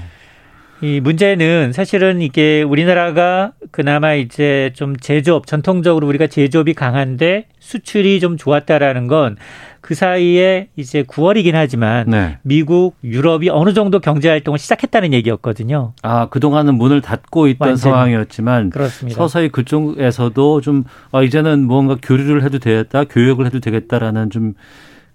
이 0.82 1.00
문제는 1.00 1.72
사실은 1.72 2.22
이게 2.22 2.62
우리나라가 2.62 3.54
그나마 3.72 4.16
이제 4.16 4.72
좀 4.76 4.98
제조업 4.98 5.48
전통적으로 5.48 6.06
우리가 6.08 6.28
제조업이 6.28 6.74
강한데 6.74 7.46
수출이 7.60 8.20
좀 8.20 8.36
좋았다라는 8.36 9.08
건 9.08 9.38
그 9.84 9.96
사이에 9.96 10.70
이제 10.78 11.04
9월이긴 11.04 11.52
하지만 11.56 12.10
네. 12.10 12.38
미국, 12.42 12.96
유럽이 13.04 13.50
어느 13.50 13.74
정도 13.74 14.00
경제 14.00 14.30
활동을 14.30 14.58
시작했다는 14.58 15.12
얘기였거든요. 15.12 15.92
아, 16.02 16.30
그동안은 16.30 16.76
문을 16.76 17.02
닫고 17.02 17.48
있던 17.50 17.68
완전히. 17.68 17.92
상황이었지만 17.92 18.70
그렇습니다. 18.70 19.18
서서히 19.18 19.50
그쪽에서도 19.50 20.62
좀 20.62 20.86
아, 21.12 21.22
이제는 21.22 21.66
뭔가 21.68 21.98
교류를 22.02 22.44
해도 22.44 22.60
되겠다, 22.60 23.04
교육을 23.04 23.46
해도 23.46 23.60
되겠다라는 23.60 24.30
좀 24.30 24.54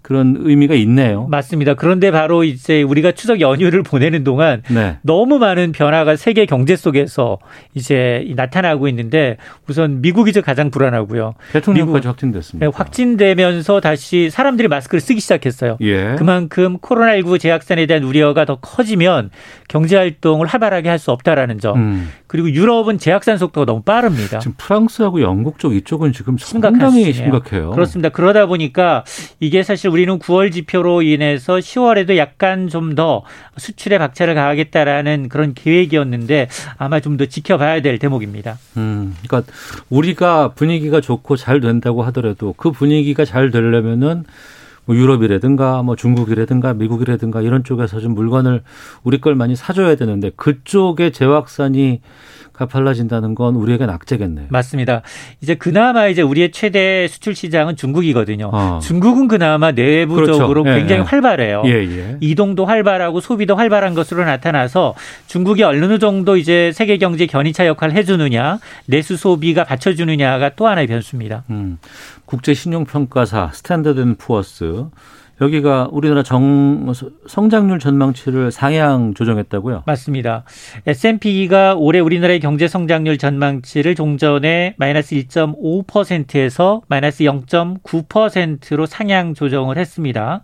그런 0.01 0.37
의미가 0.39 0.75
있네요. 0.75 1.27
맞습니다. 1.29 1.73
그런데 1.73 2.11
바로 2.11 2.43
이제 2.43 2.81
우리가 2.81 3.11
추석 3.11 3.41
연휴를 3.41 3.83
보내는 3.83 4.23
동안 4.23 4.61
네. 4.69 4.97
너무 5.01 5.39
많은 5.39 5.71
변화가 5.71 6.15
세계 6.15 6.45
경제 6.45 6.75
속에서 6.75 7.37
이제 7.73 8.25
나타나고 8.35 8.87
있는데 8.87 9.37
우선 9.67 10.01
미국이 10.01 10.31
저 10.31 10.41
가장 10.41 10.71
불안하고요. 10.71 11.33
대통령까지 11.53 12.07
확진됐습니다. 12.07 12.65
네, 12.65 12.71
확진되면서 12.73 13.81
다시 13.81 14.29
사람들이 14.29 14.67
마스크를 14.67 15.01
쓰기 15.01 15.19
시작했어요. 15.19 15.77
예. 15.81 16.15
그만큼 16.17 16.77
코로나19 16.77 17.39
재확산에 17.39 17.85
대한 17.85 18.03
우려가 18.03 18.45
더 18.45 18.55
커지면 18.57 19.31
경제 19.67 19.97
활동을 19.97 20.47
활발하게 20.47 20.87
할 20.87 20.99
수 20.99 21.11
없다라는 21.11 21.59
점. 21.59 21.77
음. 21.77 22.09
그리고 22.27 22.51
유럽은 22.51 22.97
재확산 22.99 23.37
속도가 23.37 23.65
너무 23.65 23.81
빠릅니다. 23.83 24.39
지금 24.39 24.53
프랑스하고 24.57 25.21
영국 25.21 25.57
쪽 25.57 25.73
이쪽은 25.73 26.11
지금 26.11 26.37
상당히 26.37 27.13
심각해요. 27.13 27.71
그렇습니다. 27.71 28.09
그러다 28.09 28.47
보니까 28.47 29.05
이게 29.39 29.63
사실 29.63 29.89
우리 29.89 29.98
는 30.05 30.19
9월 30.19 30.51
지표로 30.51 31.01
인해서 31.01 31.57
10월에도 31.57 32.17
약간 32.17 32.67
좀 32.67 32.95
더 32.95 33.23
수출에 33.57 33.97
박차를 33.97 34.33
가하겠다라는 34.35 35.29
그런 35.29 35.53
계획이었는데 35.53 36.47
아마 36.77 36.99
좀 36.99 37.17
더 37.17 37.25
지켜봐야 37.25 37.81
될 37.81 37.99
대목입니다. 37.99 38.57
음, 38.77 39.15
그러니까 39.27 39.51
우리가 39.89 40.53
분위기가 40.53 41.01
좋고 41.01 41.35
잘 41.35 41.59
된다고 41.59 42.03
하더라도 42.03 42.53
그 42.57 42.71
분위기가 42.71 43.25
잘 43.25 43.51
되려면은 43.51 44.23
뭐 44.85 44.95
유럽이라든가 44.95 45.83
뭐 45.83 45.95
중국이라든가 45.95 46.73
미국이라든가 46.73 47.41
이런 47.41 47.63
쪽에서 47.63 47.99
좀 47.99 48.15
물건을 48.15 48.63
우리 49.03 49.21
걸 49.21 49.35
많이 49.35 49.55
사줘야 49.55 49.95
되는데 49.95 50.31
그쪽에 50.35 51.11
재확산이 51.11 52.01
가팔라진다는 52.59 53.35
건 53.35 53.55
우리에게 53.55 53.85
낙제겠네요. 53.85 54.47
맞습니다. 54.49 55.01
이제 55.41 55.55
그나마 55.55 56.07
이제 56.07 56.21
우리의 56.21 56.51
최대 56.51 57.07
수출 57.07 57.33
시장은 57.33 57.77
중국이거든요. 57.77 58.49
어. 58.51 58.79
중국은 58.83 59.29
그나마 59.29 59.71
내부적으로 59.71 60.63
그렇죠. 60.63 60.79
굉장히 60.79 61.01
예, 61.01 61.05
활발해요. 61.05 61.63
예, 61.65 61.71
예. 61.71 62.17
이동도 62.19 62.65
활발하고 62.65 63.21
소비도 63.21 63.55
활발한 63.55 63.93
것으로 63.93 64.25
나타나서 64.25 64.95
중국이 65.27 65.63
어느 65.63 65.99
정도 65.99 66.35
이제 66.35 66.71
세계 66.73 66.97
경제 66.97 67.25
견인차 67.25 67.65
역할을 67.65 67.95
해주느냐, 67.95 68.59
내수 68.87 69.15
소비가 69.15 69.63
받쳐주느냐가 69.63 70.55
또 70.55 70.67
하나의 70.67 70.87
변수입니다. 70.87 71.43
음. 71.49 71.77
국제 72.25 72.53
신용평가사 72.53 73.51
스탠더드 73.53 74.01
앤 74.01 74.15
푸어스 74.15 74.85
여기가 75.41 75.89
우리나라 75.91 76.23
정 76.23 76.91
성장률 77.27 77.79
전망치를 77.79 78.51
상향 78.51 79.13
조정했다고요? 79.13 79.83
맞습니다. 79.85 80.43
S&P가 80.85 81.75
올해 81.75 81.99
우리나라의 81.99 82.39
경제 82.39 82.67
성장률 82.67 83.17
전망치를 83.17 83.95
종전에 83.95 84.75
마이너스 84.77 85.15
1.5%에서 85.15 86.81
마이너스 86.87 87.23
0.9%로 87.23 88.85
상향 88.85 89.33
조정을 89.33 89.77
했습니다. 89.77 90.41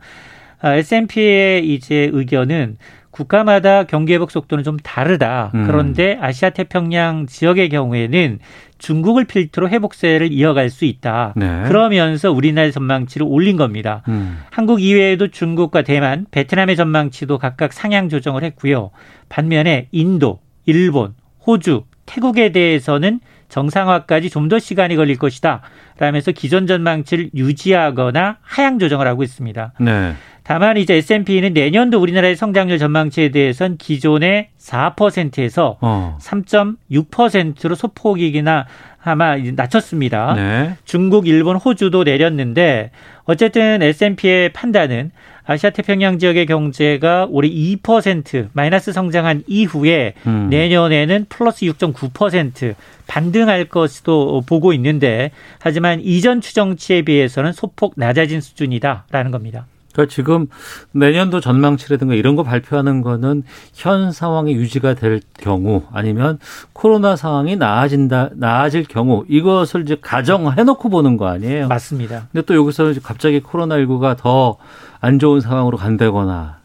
아, 0.62 0.74
S&P의 0.76 1.74
이제 1.74 2.10
의견은 2.14 2.78
국가마다 3.12 3.84
경기 3.86 4.14
회복 4.14 4.30
속도는 4.30 4.64
좀 4.64 4.78
다르다. 4.78 5.52
음. 5.56 5.66
그런데 5.66 6.18
아시아 6.20 6.50
태평양 6.50 7.28
지역의 7.28 7.70
경우에는 7.70 8.40
중국을 8.78 9.26
필두로 9.26 9.70
회복세를 9.70 10.32
이어갈 10.32 10.70
수 10.70 10.86
있다. 10.86 11.34
네. 11.36 11.64
그러면서 11.68 12.32
우리나라의 12.32 12.72
전망치를 12.72 13.26
올린 13.30 13.58
겁니다. 13.58 14.04
음. 14.08 14.40
한국 14.52 14.82
이외에도 14.82 15.30
중국과 15.30 15.84
대만, 15.84 16.26
베트남의 16.32 16.76
전망치도 16.76 17.38
각각 17.38 17.74
상향 17.74 18.10
조정을 18.10 18.44
했고요. 18.44 18.92
반면에 19.30 19.88
인도, 19.92 20.40
일본, 20.66 21.14
호주, 21.46 21.84
태국에 22.06 22.52
대해서는 22.52 23.20
정상화까지 23.50 24.30
좀 24.30 24.46
더 24.50 24.60
시간이 24.60 24.96
걸릴 24.96 25.18
것이다. 25.18 25.62
라면서 25.98 26.32
기존 26.32 26.68
전망치를 26.68 27.32
유지하거나 27.34 28.38
하향 28.42 28.78
조정을 28.80 29.08
하고 29.08 29.24
있습니다. 29.24 29.74
네. 29.80 30.14
다만 30.44 30.78
이제 30.78 30.94
S&P는 30.96 31.54
내년도 31.54 32.00
우리나라의 32.00 32.36
성장률 32.36 32.78
전망치에 32.78 33.30
대해선 33.30 33.78
기존의 33.78 34.50
4%에서 34.60 35.78
어. 35.82 36.18
3.6%로 36.22 37.74
소폭이기나 37.74 38.68
아마 39.04 39.36
낮췄습니다. 39.38 40.34
네. 40.36 40.76
중국, 40.86 41.28
일본, 41.28 41.56
호주도 41.56 42.04
내렸는데 42.04 42.92
어쨌든 43.26 43.82
S&P의 43.82 44.50
판단은 44.54 45.12
아시아 45.46 45.70
태평양 45.70 46.18
지역의 46.18 46.48
경제가 46.48 47.28
올해 47.30 47.50
2% 47.50 48.50
마이너스 48.54 48.92
성장한 48.92 49.44
이후에 49.48 50.14
음. 50.26 50.48
내년에는 50.50 51.26
플러스 51.30 51.66
6.9% 51.66 52.76
반등할 53.08 53.66
것으로 53.66 54.42
보고 54.42 54.74
있는데 54.74 55.32
하지만 55.60 56.02
이전 56.02 56.42
추정치에 56.42 57.04
비해서는 57.04 57.54
소폭 57.54 57.94
낮아진 57.96 58.42
수준이다라는 58.42 59.32
겁니다. 59.32 59.68
그러니까 59.96 60.14
지금 60.14 60.48
내년도 60.92 61.40
전망치라든가 61.40 62.14
이런 62.14 62.36
거 62.36 62.44
발표하는 62.44 63.02
거는 63.02 63.44
현 63.74 64.12
상황이 64.12 64.54
유지가 64.54 64.94
될 64.94 65.22
경우 65.40 65.84
아니면 65.92 66.38
코로나 66.74 67.16
상황이 67.16 67.56
나아진다 67.56 68.32
나아질 68.36 68.86
경우 68.86 69.26
이것을 69.30 69.82
이제 69.84 69.98
가정해 70.00 70.64
놓고 70.64 70.90
보는 70.90 71.18
거 71.18 71.28
아니에요. 71.28 71.68
맞습니다. 71.68 72.28
근데 72.32 72.46
또 72.46 72.56
여기서 72.56 72.94
갑자기 73.02 73.40
코로나 73.40 73.78
19가 73.78 74.18
더 74.18 74.58
안 75.06 75.20
좋은 75.20 75.40
상황으로 75.40 75.78
간다거나 75.78 76.58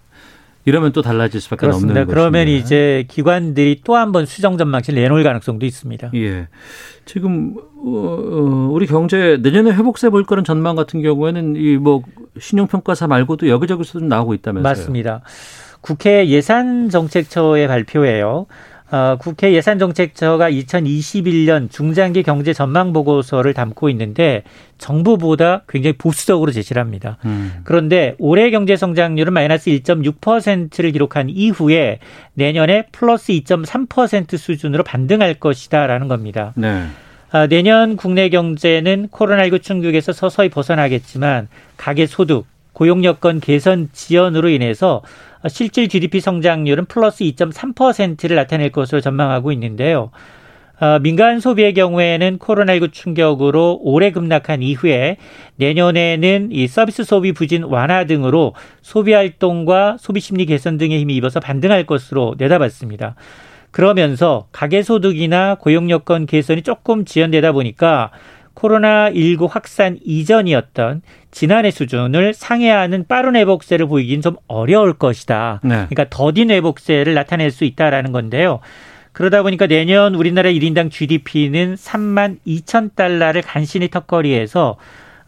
이러면 0.66 0.92
또 0.92 1.00
달라질 1.02 1.40
수밖에 1.40 1.60
그렇습니다. 1.60 2.00
없는 2.00 2.06
거죠. 2.06 2.14
그러면 2.14 2.48
이제 2.48 3.04
기관들이 3.08 3.80
또 3.84 3.94
한 3.94 4.12
번 4.12 4.26
수정 4.26 4.58
전망치를 4.58 5.00
내놓을 5.02 5.22
가능성도 5.22 5.64
있습니다. 5.66 6.10
예. 6.14 6.48
지금 7.06 7.54
어, 7.56 7.88
어, 7.88 8.68
우리 8.72 8.86
경제 8.86 9.38
내년에 9.42 9.70
회복세 9.72 10.10
볼 10.10 10.24
거는 10.24 10.44
전망 10.44 10.76
같은 10.76 11.00
경우에는 11.02 11.56
이 11.56 11.76
뭐 11.78 12.02
신용평가사 12.38 13.06
말고도 13.06 13.48
여기저기서 13.48 13.98
좀 14.00 14.08
나오고 14.08 14.34
있다면서요. 14.34 14.62
맞습니다. 14.62 15.22
국회 15.80 16.28
예산정책처의 16.28 17.66
발표예요. 17.66 18.46
어, 18.90 19.16
국회 19.20 19.52
예산정책처가 19.52 20.50
2021년 20.50 21.70
중장기 21.70 22.22
경제 22.24 22.52
전망 22.52 22.92
보고서를 22.92 23.54
담고 23.54 23.88
있는데 23.90 24.42
정부보다 24.78 25.62
굉장히 25.68 25.96
보수적으로 25.96 26.50
제시를 26.50 26.80
합니다. 26.80 27.18
음. 27.24 27.60
그런데 27.64 28.16
올해 28.18 28.50
경제 28.50 28.76
성장률은 28.76 29.32
마이너스 29.32 29.70
1.6%를 29.70 30.90
기록한 30.90 31.28
이후에 31.30 32.00
내년에 32.34 32.86
플러스 32.90 33.32
2.3% 33.32 34.36
수준으로 34.36 34.82
반등할 34.82 35.34
것이다라는 35.34 36.08
겁니다. 36.08 36.52
네. 36.56 36.86
아, 37.32 37.46
내년 37.46 37.96
국내 37.96 38.28
경제는 38.28 39.08
코로나19 39.08 39.62
충격에서 39.62 40.12
서서히 40.12 40.48
벗어나겠지만 40.48 41.46
가계 41.76 42.06
소득, 42.06 42.46
고용 42.72 43.04
여건 43.04 43.40
개선 43.40 43.88
지연으로 43.92 44.48
인해서 44.48 45.02
실질 45.48 45.88
GDP 45.88 46.20
성장률은 46.20 46.86
플러스 46.86 47.24
2.3%를 47.24 48.36
나타낼 48.36 48.70
것으로 48.70 49.00
전망하고 49.00 49.52
있는데요. 49.52 50.10
어, 50.80 50.98
민간 50.98 51.40
소비의 51.40 51.74
경우에는 51.74 52.38
코로나19 52.38 52.90
충격으로 52.90 53.80
올해 53.82 54.12
급락한 54.12 54.62
이후에 54.62 55.18
내년에는 55.56 56.48
이 56.52 56.66
서비스 56.68 57.04
소비 57.04 57.32
부진 57.32 57.64
완화 57.64 58.04
등으로 58.06 58.54
소비 58.80 59.12
활동과 59.12 59.98
소비 59.98 60.20
심리 60.20 60.46
개선 60.46 60.78
등에 60.78 60.98
힘이 60.98 61.16
입어서 61.16 61.38
반등할 61.38 61.84
것으로 61.84 62.34
내다봤습니다. 62.38 63.14
그러면서 63.70 64.48
가계 64.52 64.82
소득이나 64.82 65.56
고용 65.56 65.90
여건 65.90 66.24
개선이 66.24 66.62
조금 66.62 67.04
지연되다 67.04 67.52
보니까 67.52 68.10
코로나19 68.60 69.48
확산 69.48 69.98
이전이었던 70.04 71.02
지난해 71.30 71.70
수준을 71.70 72.34
상회하는 72.34 73.06
빠른 73.06 73.36
회복세를 73.36 73.86
보이긴 73.86 74.20
좀 74.20 74.36
어려울 74.46 74.92
것이다. 74.92 75.60
네. 75.62 75.86
그러니까 75.88 76.06
더딘 76.10 76.50
회복세를 76.50 77.14
나타낼 77.14 77.50
수 77.50 77.64
있다라는 77.64 78.12
건데요. 78.12 78.60
그러다 79.12 79.42
보니까 79.42 79.66
내년 79.66 80.14
우리나라 80.14 80.50
1인당 80.50 80.90
GDP는 80.90 81.74
3만 81.74 82.38
2천 82.46 82.94
달러를 82.94 83.42
간신히 83.42 83.88
턱걸이해서 83.88 84.76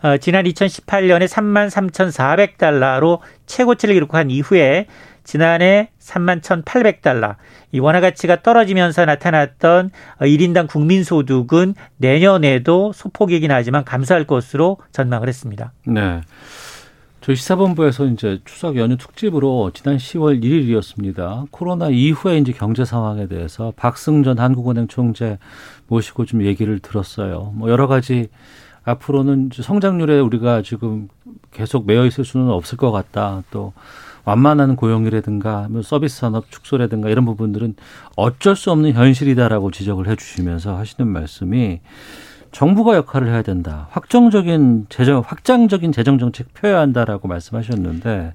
어, 0.03 0.17
지난 0.19 0.45
2018년에 0.45 1.29
3만 1.29 1.71
3,400달러로 1.71 3.21
최고치를 3.47 3.95
기록한 3.95 4.31
이후에 4.31 4.87
지난해 5.25 5.91
3만 5.99 6.41
1,800달러. 6.41 7.37
이 7.73 7.79
원화 7.79 8.01
가치가 8.01 8.43
떨어지면서 8.43 9.05
나타났던 9.05 9.91
1인당 10.21 10.69
국민 10.69 11.05
소득은 11.05 11.75
내년에도 11.97 12.93
소폭이긴 12.93 13.51
하지만 13.51 13.85
감소할 13.85 14.27
것으로 14.27 14.79
전망을 14.93 15.29
했습니다. 15.29 15.73
네. 15.87 16.21
저희 17.23 17.37
시사본부에서 17.37 18.07
이제 18.07 18.41
추석 18.45 18.77
연휴 18.77 18.97
특집으로 18.97 19.71
지난 19.73 19.97
10월 19.97 20.43
1일이었습니다. 20.43 21.47
코로나 21.53 21.89
이후에 21.89 22.39
이제 22.39 22.51
경제 22.51 22.85
상황에 22.85 23.29
대해서 23.29 23.73
박승전 23.77 24.41
한국은행 24.41 24.89
총재 24.89 25.39
모시고 25.87 26.25
좀 26.25 26.43
얘기를 26.43 26.81
들었어요. 26.81 27.53
뭐 27.55 27.71
여러 27.71 27.87
가지 27.87 28.29
앞으로는 28.83 29.51
성장률에 29.55 30.19
우리가 30.19 30.63
지금 30.63 31.09
계속 31.53 31.87
매여 31.87 32.07
있을 32.07 32.25
수는 32.25 32.49
없을 32.49 32.77
것 32.77 32.91
같다. 32.91 33.45
또 33.53 33.73
완만한 34.25 34.77
고용이라든가 34.77 35.67
뭐 35.71 35.83
서비스 35.83 36.21
산업 36.21 36.51
축소라든가 36.51 37.09
이런 37.09 37.25
부분들은 37.25 37.75
어쩔 38.17 38.57
수 38.57 38.71
없는 38.71 38.93
현실이다라고 38.93 39.71
지적을 39.71 40.09
해 40.09 40.17
주시면서 40.17 40.77
하시는 40.77 41.09
말씀이 41.11 41.81
정부가 42.53 42.97
역할을 42.97 43.29
해야 43.29 43.43
된다. 43.43 43.89
확정적인 43.91 44.87
재정, 44.91 45.23
확장적인 45.27 45.91
재정 45.91 46.19
정책 46.19 46.53
펴야 46.55 46.81
한다라고 46.81 47.27
말씀하셨는데 47.27 48.35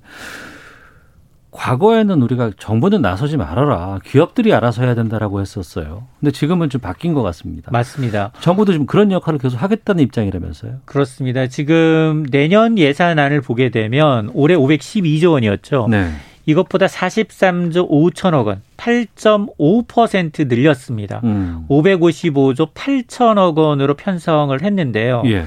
과거에는 1.58 2.22
우리가 2.22 2.52
정부는 2.60 3.02
나서지 3.02 3.36
말아라. 3.36 4.00
기업들이 4.06 4.54
알아서 4.54 4.84
해야 4.84 4.94
된다라고 4.94 5.42
했었어요. 5.42 6.04
근데 6.20 6.32
지금은 6.32 6.70
좀 6.70 6.80
바뀐 6.80 7.16
것 7.16 7.24
같습니다. 7.24 7.72
맞습니다. 7.72 8.32
정부도 8.42 8.72
지금 8.72 8.86
그런 8.86 9.12
역할을 9.12 9.40
계속 9.40 9.62
하겠다는 9.62 10.04
입장이라면서요. 10.04 10.74
그렇습니다. 10.86 11.48
지금 11.48 12.26
내년 12.30 12.78
예산안을 12.78 13.42
보게 13.42 13.70
되면 13.70 14.30
올해 14.34 14.56
512조 14.56 15.32
원이었죠. 15.32 15.88
네. 15.90 16.12
이것보다 16.46 16.86
43조 16.86 17.90
5천억 17.90 18.46
원, 18.46 18.62
8.5% 18.78 20.48
늘렸습니다. 20.48 21.20
음. 21.24 21.66
555조 21.70 22.74
8천억 22.74 23.58
원으로 23.58 23.96
편성을 23.96 24.62
했는데요. 24.62 25.24
예. 25.26 25.44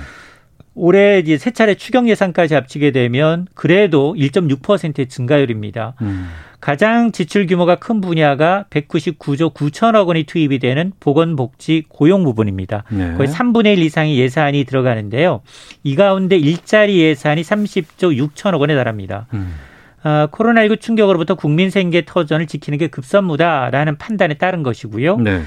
올해 0.80 1.18
이제 1.18 1.36
세 1.36 1.50
차례 1.50 1.74
추경 1.74 2.08
예산까지 2.08 2.54
합치게 2.54 2.90
되면 2.92 3.46
그래도 3.54 4.14
1.6%의 4.16 5.08
증가율입니다. 5.08 5.94
음. 6.00 6.28
가장 6.60 7.12
지출 7.12 7.46
규모가 7.46 7.76
큰 7.76 8.00
분야가 8.00 8.64
199조 8.70 9.52
9천억 9.52 10.08
원이 10.08 10.24
투입이 10.24 10.58
되는 10.58 10.92
보건복지 10.98 11.84
고용 11.88 12.24
부분입니다. 12.24 12.84
네. 12.90 13.14
거의 13.14 13.28
3분의 13.28 13.76
1 13.76 13.82
이상의 13.82 14.18
예산이 14.18 14.64
들어가는데요. 14.64 15.42
이 15.84 15.96
가운데 15.96 16.36
일자리 16.36 16.98
예산이 17.00 17.42
30조 17.42 18.28
6천억 18.34 18.60
원에 18.60 18.74
달합니다. 18.74 19.26
음. 19.34 19.54
아, 20.02 20.28
코로나19 20.32 20.80
충격으로부터 20.80 21.34
국민 21.34 21.68
생계 21.68 22.04
터전을 22.06 22.46
지키는 22.46 22.78
게 22.78 22.86
급선무다라는 22.86 23.98
판단에 23.98 24.34
따른 24.34 24.62
것이고요. 24.62 25.18
네. 25.18 25.42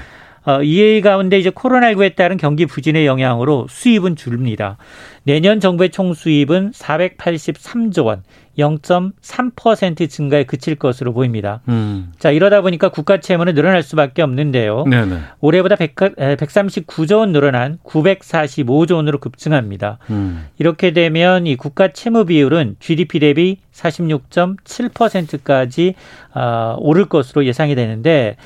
어, 0.46 0.62
이에 0.62 1.00
가운데 1.00 1.38
이제 1.38 1.48
코로나19에 1.50 2.16
따른 2.16 2.36
경기 2.36 2.66
부진의 2.66 3.06
영향으로 3.06 3.66
수입은 3.70 4.16
줄입니다. 4.16 4.76
내년 5.22 5.58
정부의 5.58 5.88
총 5.90 6.12
수입은 6.12 6.72
483조 6.72 8.04
원, 8.04 8.22
0.3% 8.58 10.06
증가에 10.08 10.44
그칠 10.44 10.74
것으로 10.74 11.14
보입니다. 11.14 11.62
음. 11.68 12.12
자, 12.18 12.30
이러다 12.30 12.60
보니까 12.60 12.90
국가 12.90 13.20
채무는 13.20 13.54
늘어날 13.54 13.82
수밖에 13.82 14.20
없는데요. 14.20 14.84
네네. 14.84 15.16
올해보다 15.40 15.76
100, 15.76 15.94
139조 15.94 17.16
원 17.18 17.32
늘어난 17.32 17.78
945조 17.84 18.96
원으로 18.96 19.18
급증합니다. 19.18 19.96
음. 20.10 20.46
이렇게 20.58 20.92
되면 20.92 21.46
이 21.46 21.56
국가 21.56 21.88
채무 21.88 22.26
비율은 22.26 22.76
GDP 22.80 23.20
대비 23.20 23.56
46.7%까지 23.72 25.94
어, 26.34 26.76
오를 26.78 27.06
것으로 27.06 27.46
예상이 27.46 27.74
되는데 27.74 28.36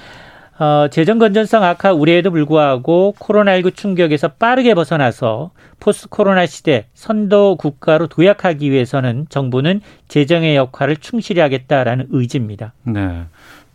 어, 0.59 0.89
재정 0.91 1.19
건전성 1.19 1.63
악화 1.63 1.93
우려에도 1.93 2.31
불구하고 2.33 3.15
코로나19 3.19 3.77
충격에서 3.77 4.29
빠르게 4.29 4.75
벗어나서 4.75 5.53
포스트 5.79 6.09
코로나 6.09 6.47
시대 6.47 6.87
선도 6.95 7.57
국가로 7.57 8.09
도약하기 8.09 8.71
위해서는 8.71 9.27
정부는 9.29 9.81
재정의 10.09 10.57
역할을 10.57 10.97
충실히 10.97 11.41
하겠다라는 11.41 12.09
의지입니다. 12.11 12.73
네. 12.83 13.25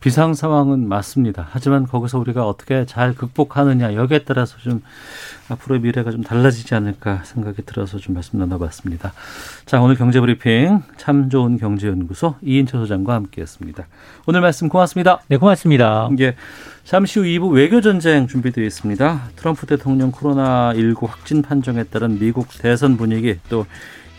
비상 0.04 0.34
상황은 0.34 0.90
맞습니다. 0.90 1.48
하지만 1.52 1.88
거기서 1.88 2.20
우리가 2.20 2.46
어떻게 2.46 2.86
잘 2.86 3.14
극복하느냐 3.14 3.94
여기에 3.94 4.26
따라서 4.26 4.58
좀 4.58 4.82
앞으로의 5.48 5.80
미래가 5.80 6.12
좀 6.12 6.22
달라지지 6.24 6.76
않을까 6.76 7.22
생각이 7.24 7.62
들어서 7.62 8.00
좀 8.00 8.16
말씀 8.16 8.38
나눠봤습니다. 8.38 9.14
자 9.66 9.80
오늘 9.80 9.96
경제브리핑 9.96 10.82
참 10.98 11.30
좋은 11.30 11.58
경제연구소 11.58 12.36
이인철 12.42 12.82
소장과 12.82 13.14
함께했습니다. 13.14 13.88
오늘 14.28 14.42
말씀 14.42 14.68
고맙습니다. 14.68 15.22
네 15.30 15.38
고맙습니다. 15.38 16.10
예, 16.20 16.36
잠시 16.84 17.22
후 17.22 17.26
2부 17.26 17.54
외교 17.54 17.80
전쟁 17.80 18.28
준비되어 18.28 18.66
있습니다. 18.66 19.22
트럼프 19.38 19.66
대통령 19.66 20.12
코로나 20.12 20.74
19 20.74 21.06
확진 21.06 21.42
판정에 21.42 21.86
따른 21.86 22.20
미국 22.20 22.50
대선 22.60 22.98
분위기 22.98 23.40
또 23.48 23.66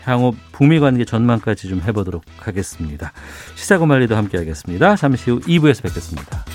향후 0.05 0.35
북미 0.51 0.79
관계 0.79 1.03
전망까지 1.03 1.67
좀 1.67 1.81
해보도록 1.81 2.23
하겠습니다. 2.37 3.11
시사고말리도 3.55 4.15
함께하겠습니다. 4.15 4.95
잠시 4.95 5.31
후 5.31 5.39
2부에서 5.41 5.83
뵙겠습니다. 5.83 6.45